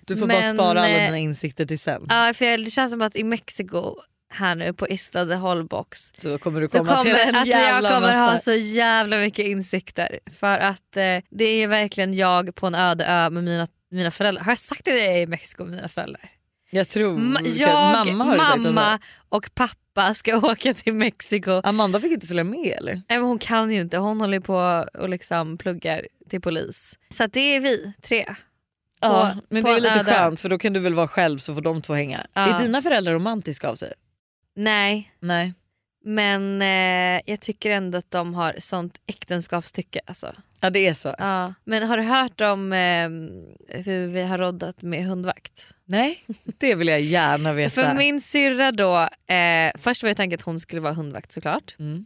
[0.06, 2.06] du får bara Men, spara alla eh, dina insikter till sen.
[2.10, 3.96] Ja, för jag, det känns som att i Mexiko
[4.34, 7.82] här nu på Isla de Holbox Så kommer du komma till kommer, en alltså jag
[7.84, 8.18] kommer massa.
[8.32, 10.20] ha så jävla mycket insikter.
[10.40, 14.44] För att eh, det är verkligen jag på en öde ö med mina, mina föräldrar.
[14.44, 16.32] Har jag sagt det jag är i Mexiko med mina föräldrar?
[16.70, 19.00] Jag tror Ma- jag, mamma har mamma
[19.30, 21.62] och pappa ska åka till Mexiko.
[21.64, 23.02] Amanda fick inte följa med eller?
[23.10, 26.98] Nej, hon kan ju inte, hon håller på och liksom pluggar till polis.
[27.10, 28.26] Så det är vi tre.
[29.02, 31.38] Ja, men på det är lite öde skönt för då kan du väl vara själv
[31.38, 32.26] så får de två hänga.
[32.34, 32.56] Ja.
[32.56, 33.94] Är dina föräldrar romantiska av sig?
[34.56, 35.54] Nej Nej.
[36.04, 40.00] men eh, jag tycker ändå att de har sånt äktenskapstycke.
[40.06, 40.34] Alltså.
[40.60, 41.16] Ja det är så.
[41.18, 41.54] Ja.
[41.64, 43.10] Men har du hört om eh,
[43.82, 45.74] hur vi har roddat med hundvakt?
[45.90, 46.24] Nej,
[46.58, 47.70] det vill jag gärna veta.
[47.82, 51.76] För min syrra då, eh, först var ju tanken att hon skulle vara hundvakt såklart.
[51.80, 52.06] mm.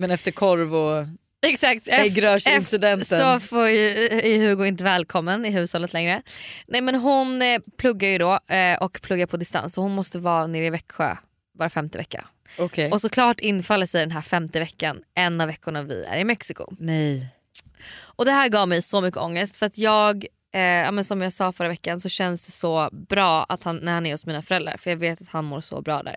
[0.00, 1.06] Men efter korv och
[1.46, 3.18] Exakt, äggrörsincidenten.
[3.18, 6.22] så får ju är Hugo inte välkommen i hushållet längre.
[6.66, 10.18] Nej men hon eh, pluggar ju då eh, och pluggar på distans så hon måste
[10.18, 11.16] vara nere i Växjö
[11.52, 12.24] var femte vecka.
[12.58, 12.90] Okej.
[12.90, 16.66] Och såklart infaller sig den här femte veckan en av veckorna vi är i Mexiko.
[16.78, 17.26] Nej.
[18.00, 21.32] Och det här gav mig så mycket ångest för att jag, eh, men som jag
[21.32, 24.42] sa förra veckan så känns det så bra att han, när han är hos mina
[24.42, 26.16] föräldrar för jag vet att han mår så bra där.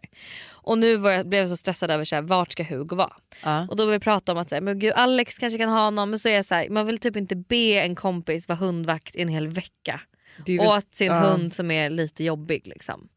[0.52, 3.14] Och nu jag, blev jag så stressad över så här, vart ska Hugo vara?
[3.44, 3.62] Ja.
[3.62, 5.84] Och då började vi prata om att så här, men gud, Alex kanske kan ha
[5.86, 8.58] honom men så är jag så här, man vill typ inte be en kompis vara
[8.60, 10.02] hundvakt i en hel vecka
[10.46, 11.20] Det väl- åt sin ja.
[11.20, 12.68] hund som är lite jobbig.
[12.68, 13.08] Liksom.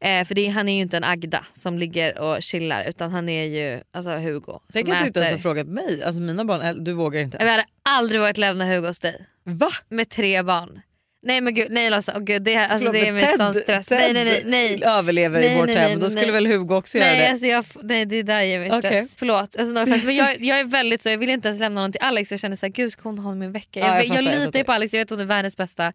[0.00, 3.28] Eh, för det, han är ju inte en Agda som ligger och chillar utan han
[3.28, 4.60] är ju alltså Hugo.
[4.68, 6.02] Som att du inte ens har frågat mig.
[6.04, 7.36] Alltså mina barn, du vågar inte.
[7.40, 9.70] Jag hade aldrig vågat lämna Hugo hos dig Va?
[9.88, 10.80] med tre barn.
[11.22, 13.62] Nej men gud, nej Lassa, oh, gud, det, alltså, Förlåt, det är med sån Ted-
[13.62, 13.86] stress.
[13.86, 14.42] Ted nej nej nej.
[14.46, 14.82] nej.
[14.86, 15.84] överlever Nej, i vårt nej, hem.
[15.90, 16.10] nej, Då nej.
[16.10, 17.28] skulle väl Hugo också göra det?
[17.30, 19.16] alltså jag, nej det där ger mig stress.
[19.18, 19.56] Förlåt.
[19.58, 22.02] Alltså, no men jag, jag är väldigt så, jag vill inte ens lämna någon till
[22.02, 22.30] Alex.
[22.30, 23.80] Jag känner såhär, gud ska hon ha honom i en vecka?
[23.80, 25.24] Ja, Jag, jag jag, fattar, jag litar ju på Alex, jag vet att hon är
[25.24, 25.92] världens bästa.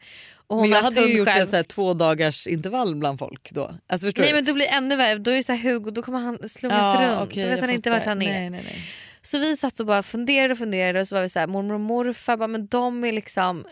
[0.48, 1.48] Och hon men jag hade ju gjort själv.
[1.48, 3.74] en här två dagars intervall bland folk då.
[3.88, 4.34] Alltså Nej du?
[4.34, 6.50] men då blir det ännu värre, då är det så här, Hugo då kommer han
[6.50, 7.22] slungas Ja, runt.
[7.32, 8.26] okej, då vet jag han inte vart han är.
[8.40, 8.82] Nej, nej, nej.
[9.24, 11.74] Så vi satt och bara funderade och funderade och så var vi så här, mormor
[11.74, 13.66] och morfar bara, men de är liksom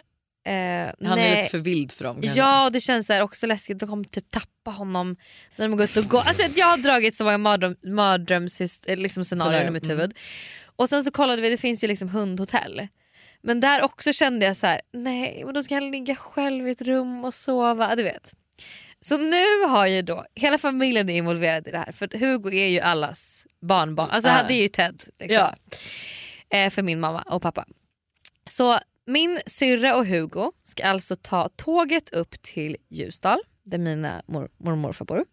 [0.43, 1.31] Eh, Han nej.
[1.31, 2.39] är lite för vild för dem kanske.
[2.39, 5.15] Ja och det känns så också läskigt, de kommer typ tappa honom
[5.55, 6.19] när de går ut och går.
[6.19, 9.97] Alltså, jag har dragit så många mardröm, mardrömsscenarier liksom scenarier i mitt mm.
[9.97, 10.17] huvud.
[10.75, 12.87] Och sen så kollade vi, det finns ju liksom hundhotell.
[13.43, 16.71] Men där också kände jag så här: nej men då ska han ligga själv i
[16.71, 17.95] ett rum och sova.
[17.95, 18.33] Du vet.
[19.05, 22.67] Så nu har ju då, hela familjen är involverad i det här för Hugo är
[22.67, 24.09] ju allas barnbarn.
[24.09, 25.03] Alltså det är ju Ted.
[25.19, 25.47] Liksom.
[26.49, 26.57] Ja.
[26.57, 27.65] Eh, för min mamma och pappa.
[28.45, 34.49] Så min syrra och Hugo ska alltså ta tåget upp till Ljusdal där mina mor,
[34.57, 35.25] mormor och morfar bor.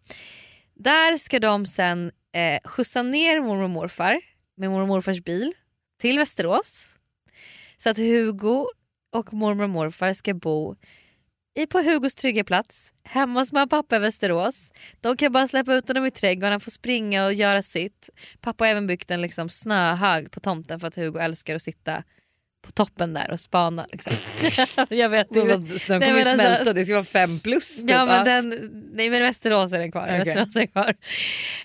[0.75, 4.21] Där ska de sen eh, skjutsa ner mormor och morfar
[4.57, 5.53] med mormor och morfars bil
[6.01, 6.95] till Västerås.
[7.77, 8.67] Så att Hugo
[9.13, 10.75] och mormor och morfar ska bo
[11.59, 14.71] i på Hugos trygga plats hemma hos mamma och pappa i Västerås.
[15.01, 18.09] De kan bara släppa ut honom i trädgården, han får springa och göra sitt.
[18.41, 22.03] Pappa har även byggt en liksom snöhög på tomten för att Hugo älskar att sitta
[22.61, 23.85] på toppen där och spana.
[23.91, 24.13] Liksom.
[24.89, 25.85] jag vet Snön inte.
[25.87, 27.77] kommer Nej, ju men alltså- smälta, det ska vara fem plus.
[27.81, 28.49] Typ, Ja men, den,
[28.93, 30.01] nej men Västerås är den kvar.
[30.01, 30.17] Okej.
[30.19, 30.95] Västerås är kvar.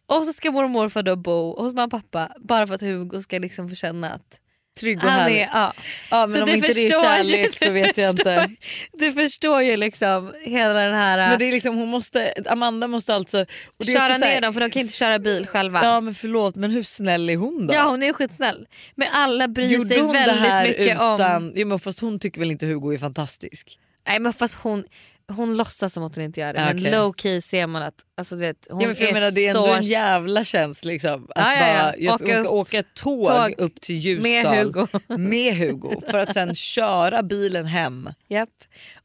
[0.06, 2.80] Och så ska mormor och morfar då bo hos mamma och pappa bara för att
[2.80, 4.38] Hugo ska liksom få känna att
[4.80, 5.40] Trygg och härlig.
[5.40, 5.48] är...
[5.52, 5.72] Ja.
[6.10, 8.50] Ja, men Så om inte det är kärlek så vet jag förstår- inte.
[8.92, 11.28] Du förstår ju liksom hela den här...
[11.28, 13.46] Men det är liksom, hon måste, Amanda måste alltså...
[13.86, 15.84] Köra så här- ner dem för de kan inte köra bil själva.
[15.84, 17.74] Ja men förlåt men hur snäll är hon då?
[17.74, 18.66] Ja hon är skitsnäll.
[18.94, 21.14] Men alla bryr Gjorde sig väldigt här mycket om...
[21.14, 23.78] utan, ja, men fast hon tycker väl inte Hugo är fantastisk?
[24.06, 24.84] Nej men fast hon,
[25.32, 26.60] hon låtsas som att hon inte gör det.
[26.60, 29.30] Ja, Men low key ser man att alltså, vet, hon ja, men för är menar,
[29.30, 29.64] det är så...
[29.64, 31.24] ändå en jävla tjänst liksom.
[31.24, 31.60] Att ja, ja.
[31.60, 34.86] Bara, jag, Åka hon ska upp- åka tåg, tåg upp till Ljusdal med Hugo.
[35.18, 38.10] med Hugo för att sen köra bilen hem.
[38.28, 38.50] Japp.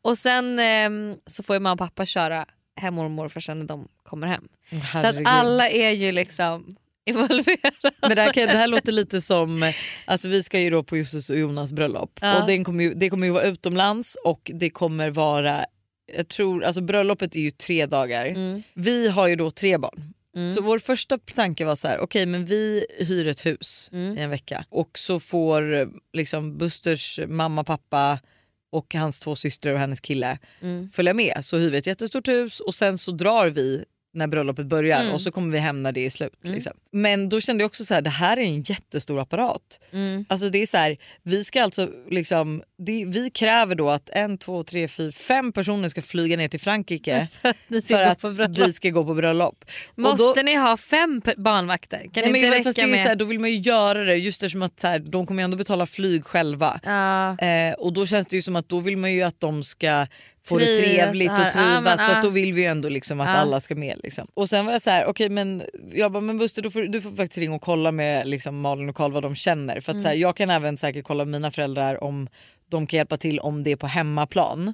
[0.02, 3.60] Och sen ehm, så får ju mamma och pappa köra hem mormor och morfar sen
[3.60, 4.44] när de kommer hem.
[5.02, 7.92] Så att alla är ju liksom involverade.
[8.02, 9.74] Men det här, kan, det här låter lite som,
[10.06, 12.42] alltså vi ska ju då på Justus och Jonas bröllop Ja.
[12.42, 15.66] och den kommer ju, det kommer ju vara utomlands och det kommer vara,
[16.16, 18.26] jag tror, alltså bröllopet är ju tre dagar.
[18.26, 18.64] Mm.
[18.74, 20.14] Vi har ju då tre barn.
[20.56, 24.18] Så vår första tanke var så här: okej men vi hyr ett hus Mm.
[24.18, 28.20] i en vecka och så får liksom Busters mamma, pappa
[28.72, 30.90] och hans två systrar och hennes kille Mm.
[30.90, 31.38] följa med.
[31.42, 35.14] Så hyr vi ett jättestort hus och sen så drar vi när bröllopet börjar Mm.
[35.14, 36.34] och så kommer vi hem när det är slut.
[36.42, 36.74] Liksom.
[36.92, 39.80] Men då kände jag också så här, det här är en jättestor apparat.
[39.94, 40.26] Mm.
[40.30, 44.38] Alltså det är så här, vi ska alltså liksom, det, vi kräver då att en,
[44.38, 47.28] två, tre, fyra, fem personer ska flyga ner till Frankrike
[47.88, 49.66] för att vi ska gå på bröllop.
[49.96, 51.98] Måste då- ni ha fem barnvakter?
[52.00, 53.00] Kan Nej, men, inte det räcka med...
[53.00, 55.44] så här, då vill man ju göra det just eftersom att så här, de kommer
[55.44, 56.80] ändå betala flyg själva.
[56.84, 57.38] Ja.
[57.38, 60.08] Eh, och då känns det ju som att då vill man ju att de ska
[60.48, 63.76] få det trevligt och trivas så då vill vi ju ändå liksom att alla ska
[63.76, 64.00] med.
[64.04, 64.28] Liksom.
[64.34, 67.02] Och sen var jag så här, okej men jag bara, men Buster du får, du
[67.02, 69.80] får faktiskt ringa och kolla med liksom, Malin och Karl vad de känner.
[69.80, 72.30] För att, så här, jag kan även säkert kolla med mina föräldrar om
[72.70, 74.74] de kan hjälpa till om det är på hemmaplan.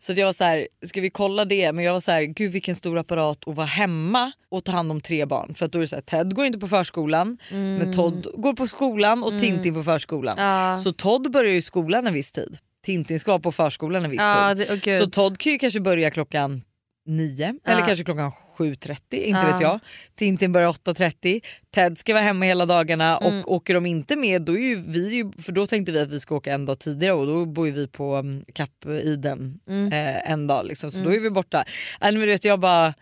[0.00, 1.72] Så att jag var så här, ska vi kolla det?
[1.72, 4.90] Men jag var så här, gud vilken stor apparat att vara hemma och ta hand
[4.90, 5.54] om tre barn.
[5.54, 8.52] För att då är det så här, Ted går inte på förskolan men Todd går
[8.52, 10.34] på skolan och Tintin på förskolan.
[10.38, 10.78] Ja.
[10.78, 12.58] Så Todd börjar ju skolan en viss tid.
[12.86, 14.68] Tintin ska på förskolan en viss Ja, tid.
[14.82, 14.98] det, oh.
[15.04, 16.62] Så Todd kan ju kanske börja klockan
[17.06, 17.72] nio Ja.
[17.72, 19.52] eller kanske klockan 7.30, inte Ja.
[19.52, 19.80] vet jag.
[20.18, 21.40] Tintin börjar 8.30,
[21.74, 23.40] Ted ska vara hemma hela dagarna Mm.
[23.40, 26.10] och åker de inte med då är ju vi ju, för då tänkte vi att
[26.10, 28.70] vi ska åka en dag tidigare och då bor vi på um, Kap
[29.02, 29.92] Iden Mm.
[29.92, 31.58] eh, en dag liksom, så då är vi borta.
[31.58, 31.64] Äh,
[32.00, 32.94] men du vet, jag bara,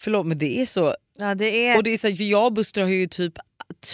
[0.00, 1.76] förlåt men det är så ja, det är...
[1.76, 3.32] och det är så här, jag och Buster har ju typ,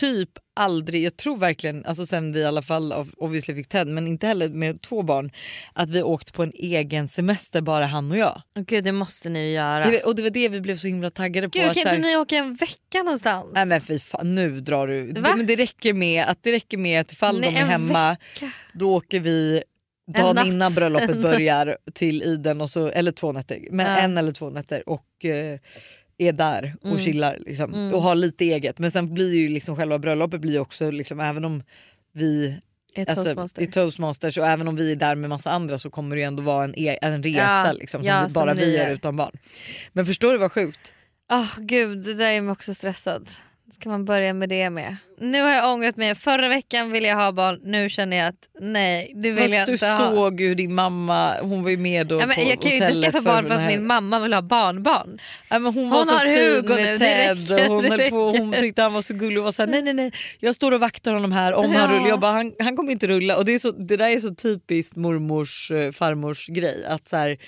[0.00, 4.06] typ aldrig, jag tror verkligen, alltså sen vi i alla fall obviously fick Ted men
[4.06, 5.30] inte heller med två barn,
[5.72, 8.42] att vi åkt på en egen semester bara han och jag.
[8.66, 9.90] gud, det måste ni ju göra.
[9.90, 11.58] Vet- Och det var det vi blev så himla taggade på.
[11.58, 13.46] Gud, att kan här, inte ni åka en vecka någonstans?
[13.54, 15.12] Nej men fy fan, nu drar du.
[15.12, 18.10] Det, men det räcker med att det räcker med att ifall Nej, de är hemma
[18.34, 18.50] vecka.
[18.74, 19.62] då åker vi
[20.06, 23.96] En dagen innan bröllopet börjar till Iden, och så, eller två nätter, men Ja.
[23.96, 25.58] en eller två nätter och eh,
[26.18, 26.98] är där och Mm.
[26.98, 28.78] chillar liksom, och har lite eget.
[28.78, 31.62] Men sen blir ju liksom själva bröllopet blir också, liksom, även om
[32.12, 32.56] vi
[32.96, 33.70] Ett Alltså, toastmasters.
[33.74, 36.64] Toastmasters och även om vi är där med massa andra så kommer det ändå vara
[36.64, 38.86] en, e- en resa Ja, liksom, som ja, vi, bara som vi är.
[38.88, 39.32] är utan barn.
[39.92, 40.94] Men förstår du vad sjukt?
[41.32, 43.28] Åh gud, det där är mig också stressad.
[43.70, 44.96] Ska man börja med det med?
[45.18, 46.14] Nu har jag ångrat mig.
[46.14, 49.66] Förra veckan ville jag ha barn, nu känner jag att nej det vill jag Fast
[49.66, 50.10] du inte ha.
[50.10, 52.76] såg hur din mamma, hon var ju med då Ja, men på jag kan ju
[52.76, 55.18] inte skaffa barn för att min mamma vill ha barnbarn.
[55.50, 57.82] Ja, men hon, Hon var så har fin Hugo med nu, det Ted räcker, och
[57.82, 60.12] hon, det på, hon tyckte han var så gullig och var såhär nej nej nej
[60.40, 61.96] jag står och vaktar honom här om han Ja.
[61.98, 62.08] rullar.
[62.08, 64.34] Jag bara han, han kommer inte rulla och det, är så, det där är så
[64.34, 67.38] typiskt mormors eh, farmors grej att så här,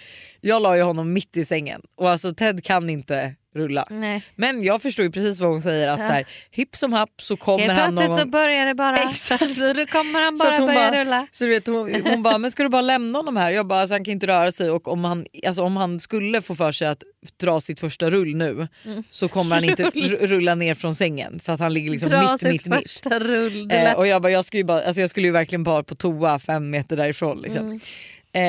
[0.40, 3.86] jag la ju honom mitt i sängen och alltså Ted kan inte rulla.
[3.90, 4.22] Nej.
[4.36, 6.08] Men jag förstår ju precis vad hon säger att Ja.
[6.08, 8.30] så här, hipp som happ så kommer Helt han någon så gång.
[8.30, 8.96] börjar det bara.
[9.10, 9.54] Exakt.
[9.54, 11.26] Så då kommer han Så bara börja bara- rulla.
[11.32, 13.50] Så du vet, hon, hon bara, men ska du bara lämna honom här?
[13.50, 16.42] Jag bara, alltså, han kan inte röra sig och om han, alltså, om han skulle
[16.42, 17.02] få för sig att
[17.40, 19.02] dra sitt första rull nu Mm.
[19.10, 19.82] så kommer han inte
[20.20, 22.82] rulla ner från sängen för att han ligger liksom Dra mitt, mitt, mitt.
[22.82, 23.70] första rull.
[23.72, 25.94] Eh, och jag, bara, jag, skulle ju bara, alltså, jag skulle ju verkligen bara på
[25.94, 27.40] toa fem meter därifrån.
[27.42, 27.66] Liksom.
[27.66, 27.80] Mm.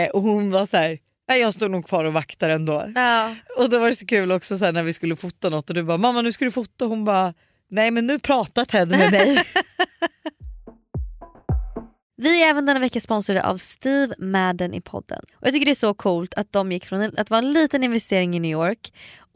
[0.05, 0.97] Eh, och hon var så här,
[1.35, 2.91] jag står nog kvar och vaktar ändå.
[2.95, 3.35] ja.
[3.57, 5.83] Och då var det så kul också så när vi skulle fota något och du
[5.83, 7.33] bara mamma nu ska du fota hon bara
[7.69, 9.43] nej men nu pratar Ted med mig.
[12.21, 15.19] Vi är även denna vecka sponsrade av Steve Madden i podden.
[15.33, 17.83] Och Jag tycker det är så coolt att de gick från att vara en liten
[17.83, 18.93] investering i New York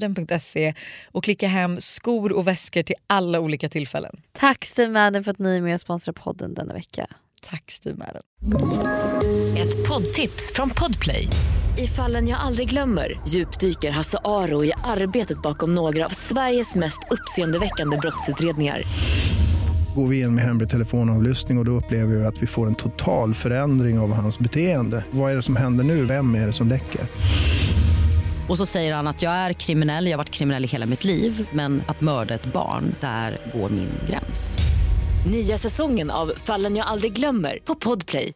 [0.00, 0.74] steamadden.se
[1.12, 4.20] och klicka hem skor och väskor till alla olika tillfällen.
[4.32, 7.06] Tack Steve Madden för att ni är med och sponsrar podden denna vecka.
[7.42, 8.22] Tack Steve Madden.
[9.58, 11.28] Ett poddtips från Podplay.
[11.78, 16.98] I fallen jag aldrig glömmer djupdyker Hasse Aro i arbetet bakom några av Sveriges mest
[17.10, 18.82] uppseendeväckande brottsutredningar.
[19.96, 22.74] Går vi in med hemlig telefonavlyssning och, och då upplever vi att vi får en
[22.74, 25.04] total förändring av hans beteende.
[25.10, 26.04] Vad är det som händer nu?
[26.04, 27.00] Vem är det som läcker?
[28.50, 31.04] Och så säger han att jag är kriminell, jag har varit kriminell i hela mitt
[31.04, 34.58] liv men att mörda ett barn, där går min gräns.
[35.26, 38.32] Nya säsongen av Fallen jag aldrig glömmer på Podplay.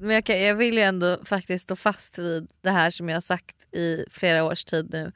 [0.00, 3.16] Men jag, kan, jag vill ju ändå faktiskt stå fast vid det här som jag
[3.16, 5.12] har sagt i flera års tid nu.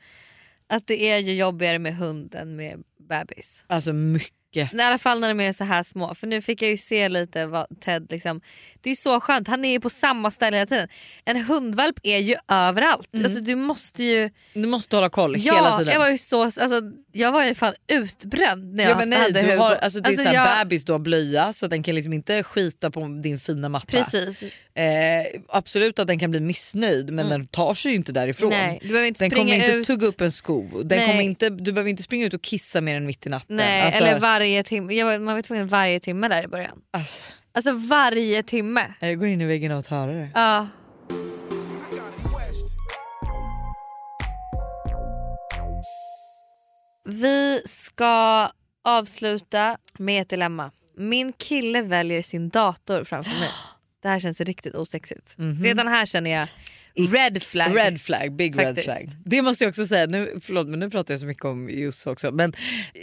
[0.68, 3.64] Att det är ju jobbigare med hund än med bebis.
[3.66, 4.37] Alltså mycket.
[4.56, 6.14] I alla fall när de är så här små.
[6.14, 8.40] För nu fick jag ju se lite vad Ted liksom...
[8.80, 10.88] Det är så skönt, han är ju på samma ställe hela tiden.
[11.24, 13.08] En hundvalp är ju överallt.
[13.24, 14.30] Alltså du måste ju...
[14.54, 15.92] Du måste hålla koll Ja, hela tiden.
[15.92, 16.42] jag var ju så...
[16.42, 16.80] Alltså,
[17.12, 20.06] jag var ju fan utbränd när jag Ja, men nej, hade du har, alltså, det
[20.06, 22.90] är Alltså, så här, jag- bebis, du har blöja så den kan liksom inte skita
[22.90, 23.86] på din fina matta.
[23.86, 24.42] Precis.
[24.74, 28.50] Eh, absolut att den kan bli missnöjd men den tar sig ju inte därifrån.
[28.50, 29.86] Nej, du behöver inte den springa kommer inte ut.
[29.86, 30.82] tugga upp en sko.
[30.82, 31.06] Den Nej.
[31.06, 33.56] kommer inte, du behöver inte springa ut och kissa mer än mitt i natten.
[33.56, 34.94] Nej, Alltså, eller varje timme.
[34.94, 36.82] Jag var, man var tvungen varje timme där i början.
[36.90, 37.22] alltså,
[37.52, 38.94] Alltså varje timme.
[39.00, 40.28] jag går in i väggen och tar det.
[40.34, 40.66] Ja.
[47.04, 48.50] Vi ska
[48.84, 50.70] avsluta med ett dilemma.
[50.96, 53.50] Min kille väljer sin dator framför mig.
[54.02, 55.34] Det här känns riktigt osexigt.
[55.62, 56.48] Redan här känner jag
[57.06, 57.76] red flag.
[57.76, 58.76] Red flag, big Faktiskt.
[58.76, 59.10] red flag.
[59.24, 62.10] Det måste jag också säga, nu, förlåt men nu pratar jag så mycket om Josse
[62.10, 62.30] också.
[62.32, 62.52] Men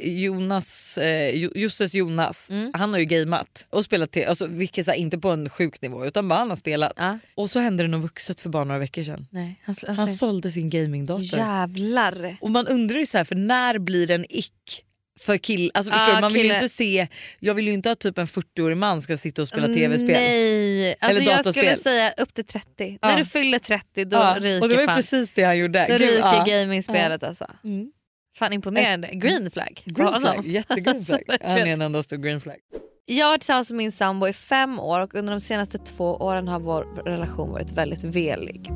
[0.01, 2.71] Jonas, eh, Josses Jonas, Mm.
[2.73, 6.05] han har ju gameat och spelat till, alltså, vilket här, inte på en sjuk nivå
[6.05, 6.93] utan bara han har spelat.
[6.95, 7.19] Ja.
[7.35, 9.27] Och så hände det något vuxet för bara några veckor sedan.
[9.31, 11.37] Nej, han, Han han, sålde sin gamingdator.
[11.37, 12.37] Jävlar.
[12.41, 14.84] Och man undrar ju så här, för när blir det en ick?
[15.19, 16.21] För kill, alltså förstår du?
[16.21, 17.07] Man vill ju inte se,
[17.39, 20.07] jag vill ju inte att typ en 40-årig man ska sitta och spela tv-spel.
[20.11, 22.97] Nej, alltså Eller jag skulle säga upp till 30.
[23.01, 23.07] Ja.
[23.07, 24.95] När du fyller 30 då Ja, ryker och det var fan.
[24.95, 25.85] precis det han gjorde.
[25.89, 26.43] Då Gud, ryker ja.
[26.47, 27.47] gamingspelet alltså.
[27.63, 27.91] Mm.
[28.37, 29.07] Fan imponerande.
[29.13, 29.81] Green flag.
[29.85, 31.21] Green flag, jättegreen flag.
[31.27, 32.57] Alltså, Han är en enda stor green flag.
[33.05, 36.15] Jag har varit tillsammans med min sambo i fem år och under de senaste två
[36.15, 38.71] åren har vår relation varit väldigt velig.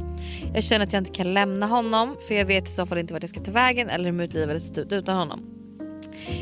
[0.53, 3.13] Jag känner att jag inte kan lämna honom för jag vet i så fall inte
[3.13, 5.58] vart jag ska ta vägen eller hur mitt liv hade sett ut utan honom.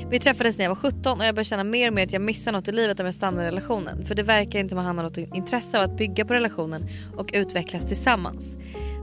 [0.09, 2.21] Vi träffades när jag var 17 och jag började känna mer och mer att jag
[2.21, 4.05] missar något i livet om jag stannar i relationen.
[4.05, 6.87] För det verkar inte som att han har något intresse av att bygga på relationen
[7.15, 8.57] och utvecklas tillsammans.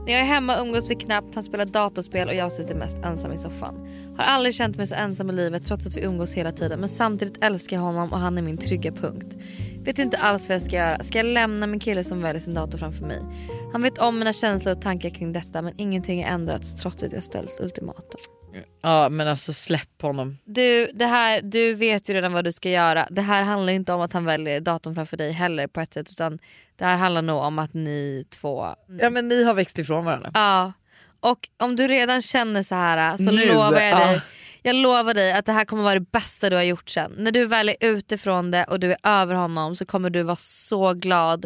[0.05, 3.31] När jag är hemma umgås vi knappt, han spelar datorspel och jag sitter mest ensam
[3.31, 3.87] i soffan.
[4.17, 6.89] Har aldrig känt mig så ensam i livet trots att vi umgås hela tiden men
[6.89, 9.37] samtidigt älskar jag honom och han är min trygga punkt.
[9.85, 11.03] Vet inte alls vad jag ska göra.
[11.03, 13.19] Ska jag lämna min kille som väljer sin dator framför mig?
[13.71, 17.13] Han vet om mina känslor och tankar kring detta men ingenting har ändrats trots att
[17.13, 18.34] jag ställt ultimatum.
[18.81, 20.37] Ja men alltså släpp honom.
[20.45, 23.07] Du, det här, du vet ju redan vad du ska göra.
[23.11, 26.11] Det här handlar inte om att han väljer datorn framför dig heller på ett sätt
[26.11, 26.39] utan
[26.75, 28.75] det här handlar nog om att ni två...
[28.99, 30.31] Ja men ni har växt ifrån varandra.
[30.33, 30.73] Ja.
[31.19, 34.21] Och om du redan känner så här så Nu, lovar jag dig ja.
[34.63, 37.13] jag lovar dig att det här kommer vara det bästa du har gjort sen.
[37.17, 40.35] När du väl är utifrån det och du är över honom så kommer du vara
[40.35, 41.45] så glad.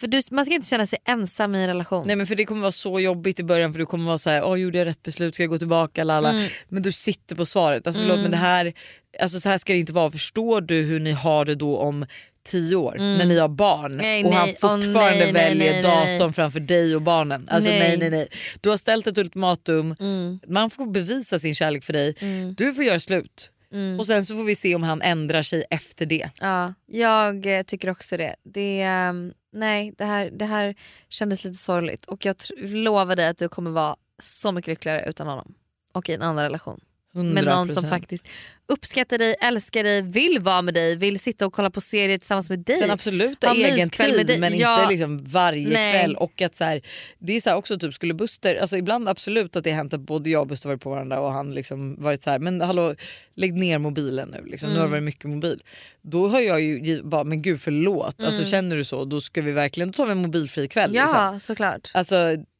[0.00, 2.06] För du, man ska inte känna sig ensam i en relation.
[2.06, 4.30] Nej men för det kommer vara så jobbigt i början för du kommer vara så
[4.30, 6.30] här, åh gjorde jag rätt beslut, ska jag gå tillbaka lala.
[6.30, 6.48] Mm.
[6.68, 7.86] Men du sitter på svaret.
[7.86, 8.72] Alltså, förlåt, men det här,
[9.20, 10.10] alltså, så här ska det inte vara.
[10.10, 12.06] Förstår du hur ni har det då om
[12.46, 13.96] tio år när ni har barn Mm.
[13.96, 14.56] Nej, och han nej.
[14.62, 16.18] Åh, fortfarande nej, nej, väljer nej, nej.
[16.18, 17.48] datorn framför dig och barnen.
[17.50, 17.96] Alltså, nej.
[17.98, 18.10] Nej.
[18.10, 18.28] Nej,
[18.60, 20.40] Du har ställt ett ultimatum, Mm.
[20.48, 22.14] man får bevisa sin kärlek för dig.
[22.56, 23.50] Du får göra slut.
[23.74, 23.98] Mm.
[23.98, 26.30] Och sen så får vi se om han ändrar sig efter det.
[26.40, 28.36] Ja, jag eh, tycker också det.
[28.42, 30.74] det ehm, nej, det här, det här
[31.08, 35.26] kändes lite sorgligt och jag lovar dig att du kommer vara så mycket lyckligare utan
[35.26, 35.54] honom.
[35.92, 36.80] Och i en annan relation.
[37.14, 37.32] 100%.
[37.32, 38.28] Med någon som faktiskt
[38.66, 42.50] uppskattar dig, älskar dig, vill vara med dig, vill sitta och kolla på serier tillsammans
[42.50, 42.78] med dig.
[42.78, 44.80] Sen absolut Ha egen tid men Ja.
[44.82, 45.92] inte liksom varje Nej.
[45.92, 46.16] kväll.
[46.16, 46.82] Och att så här,
[47.18, 49.92] det är så här också typ skulle Buster, alltså ibland absolut att det har hänt
[49.94, 52.60] att både jag och Buster varit på varandra och han liksom varit så här, men
[52.60, 52.94] hallå
[53.36, 54.70] lägg ner mobilen nu liksom.
[54.70, 55.62] nu har det varit mycket mobil.
[56.02, 59.52] Då har jag ju bara men gud förlåt, alltså, känner du så då ska vi
[59.52, 60.90] verkligen, då tar vi en mobilfri kväll.
[60.94, 61.40] Ja, Liksom.
[61.40, 61.90] såklart.
[61.94, 62.16] Alltså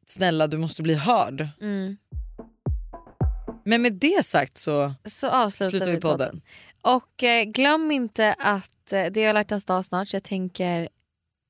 [0.06, 1.48] snälla du måste bli hörd.
[1.60, 1.96] Mm.
[3.64, 6.42] Men med det sagt så Så avslutar slutar vi podden.
[6.82, 10.88] Och eh, glöm inte att eh, det är alla hjärtans dag snart så jag tänker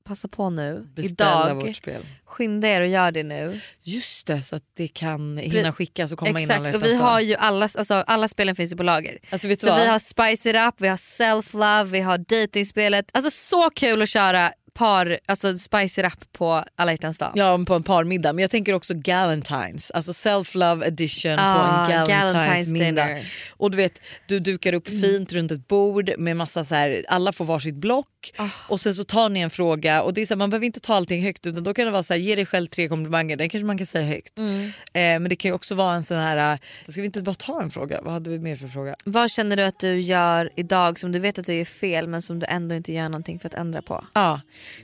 [0.05, 0.87] passa på nu.
[0.95, 1.55] Beställa Idag.
[1.55, 2.07] vårt spel.
[2.25, 3.61] Skynda er och gör det nu.
[3.83, 7.35] Just det så att det kan hinna skickas och komma Exakt och vi har ju
[7.35, 9.19] alla, alltså, alla spelen finns ju på lager.
[9.31, 9.81] Alltså Så vad?
[9.81, 13.07] vi har Spice It Up, vi har Self Love, vi har datingspelet.
[13.13, 17.33] Alltså så kul att köra par, alltså Spice It Up på alla hjärtans dag.
[17.35, 21.91] Ja på en parmiddag men jag tänker också Galentines, alltså self-love edition på Ah, en
[22.09, 23.07] Galentines Galentine's middag.
[23.07, 23.33] dinner.
[23.57, 25.01] Och du vet du dukar upp Mm.
[25.01, 28.07] fint runt ett bord med massa så här, alla får varsitt block
[28.37, 28.49] Ah.
[28.69, 30.81] och sen så tar ni en fråga och det är så här, man behöver inte
[30.81, 33.37] ta allting högt utan då kan det vara så här, ge dig själv tre komplimanger,
[33.37, 34.39] den kanske man kan säga högt.
[34.39, 34.65] Mm.
[34.65, 36.59] Eh, men det kan ju också vara en sån här, eh,
[36.93, 38.01] ska vi inte bara ta en fråga?
[38.03, 38.95] Vad hade vi mer för fråga?
[39.05, 42.23] Vad känner du att du gör idag som du vet att du gör fel men
[42.23, 44.05] som du ändå inte gör någonting för att ändra på?
[44.13, 44.41] Ja,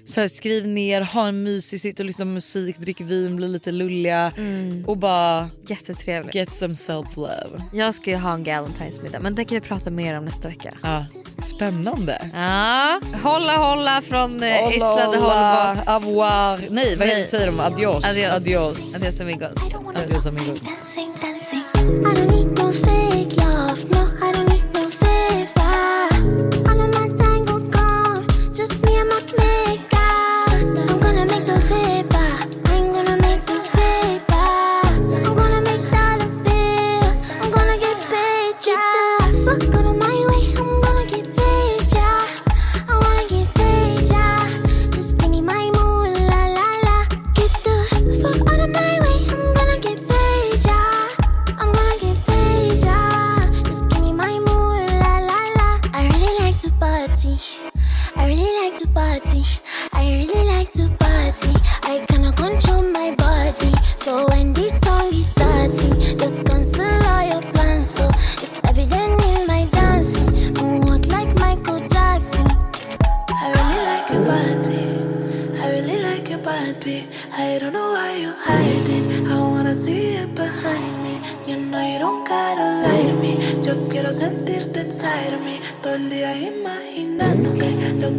[0.06, 3.48] så här, skriv ner, ha en mysig, sitt och lyssna på musik, drick vin, bli
[3.48, 4.84] lite lulliga Mm.
[4.86, 6.34] och bara Jättetrevligt.
[6.34, 7.62] get some self-love.
[7.72, 10.48] Jag ska ju ha en Galentine's middag men det kan vi prata mer om nästa
[10.48, 10.74] vecka.
[10.82, 11.06] Ja,
[11.44, 12.30] spännande.
[12.34, 15.88] Ja, hålla hålla från eh, Isla de Hola, Holbox.
[15.88, 16.60] avoir.
[16.70, 17.26] Nej vad Nej.
[17.28, 17.60] säger de?
[17.60, 18.04] Adios.
[18.04, 18.30] Adios.
[18.32, 18.94] Adios.
[18.96, 19.74] Adios amigos.
[19.96, 20.60] Adios amigos.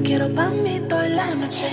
[0.04, 1.70] Quiero pa' mí toda la noche.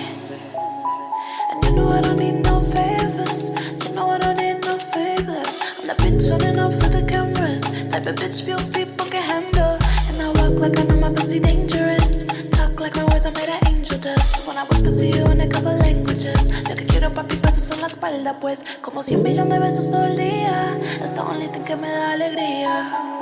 [1.50, 3.50] And you know I don't need no favors.
[3.84, 5.60] You know I don't need no favors.
[5.78, 7.62] I'm the bitch on and off for the cameras.
[7.90, 9.78] Type of bitch few people can handle.
[10.08, 12.24] And I walk like I know my pussy dangerous.
[12.52, 14.46] Talk like my words are made of angel dust.
[14.46, 16.42] When I whisper to you in a couple languages.
[16.68, 18.64] Lo que quiero papis besos en la espalda pues.
[18.80, 20.78] Como cien millones de besos todo el día.
[21.02, 23.17] Es the only thing que me da alegría.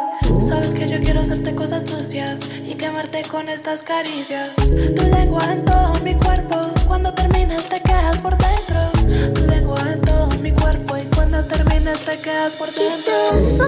[0.49, 4.55] Sabes que yo quiero hacerte cosas sucias y quemarte con estas caricias.
[4.57, 6.57] Tu lengua en todo mi cuerpo,
[6.87, 9.33] cuando terminas te quedas por dentro.
[9.35, 13.67] Tu lengua en todo mi cuerpo y cuando terminas te quedas por dentro.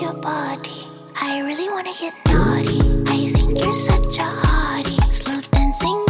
[0.00, 0.86] Your body.
[1.20, 2.80] I really wanna get naughty.
[3.06, 5.12] I think you're such a hottie.
[5.12, 6.09] Slow dancing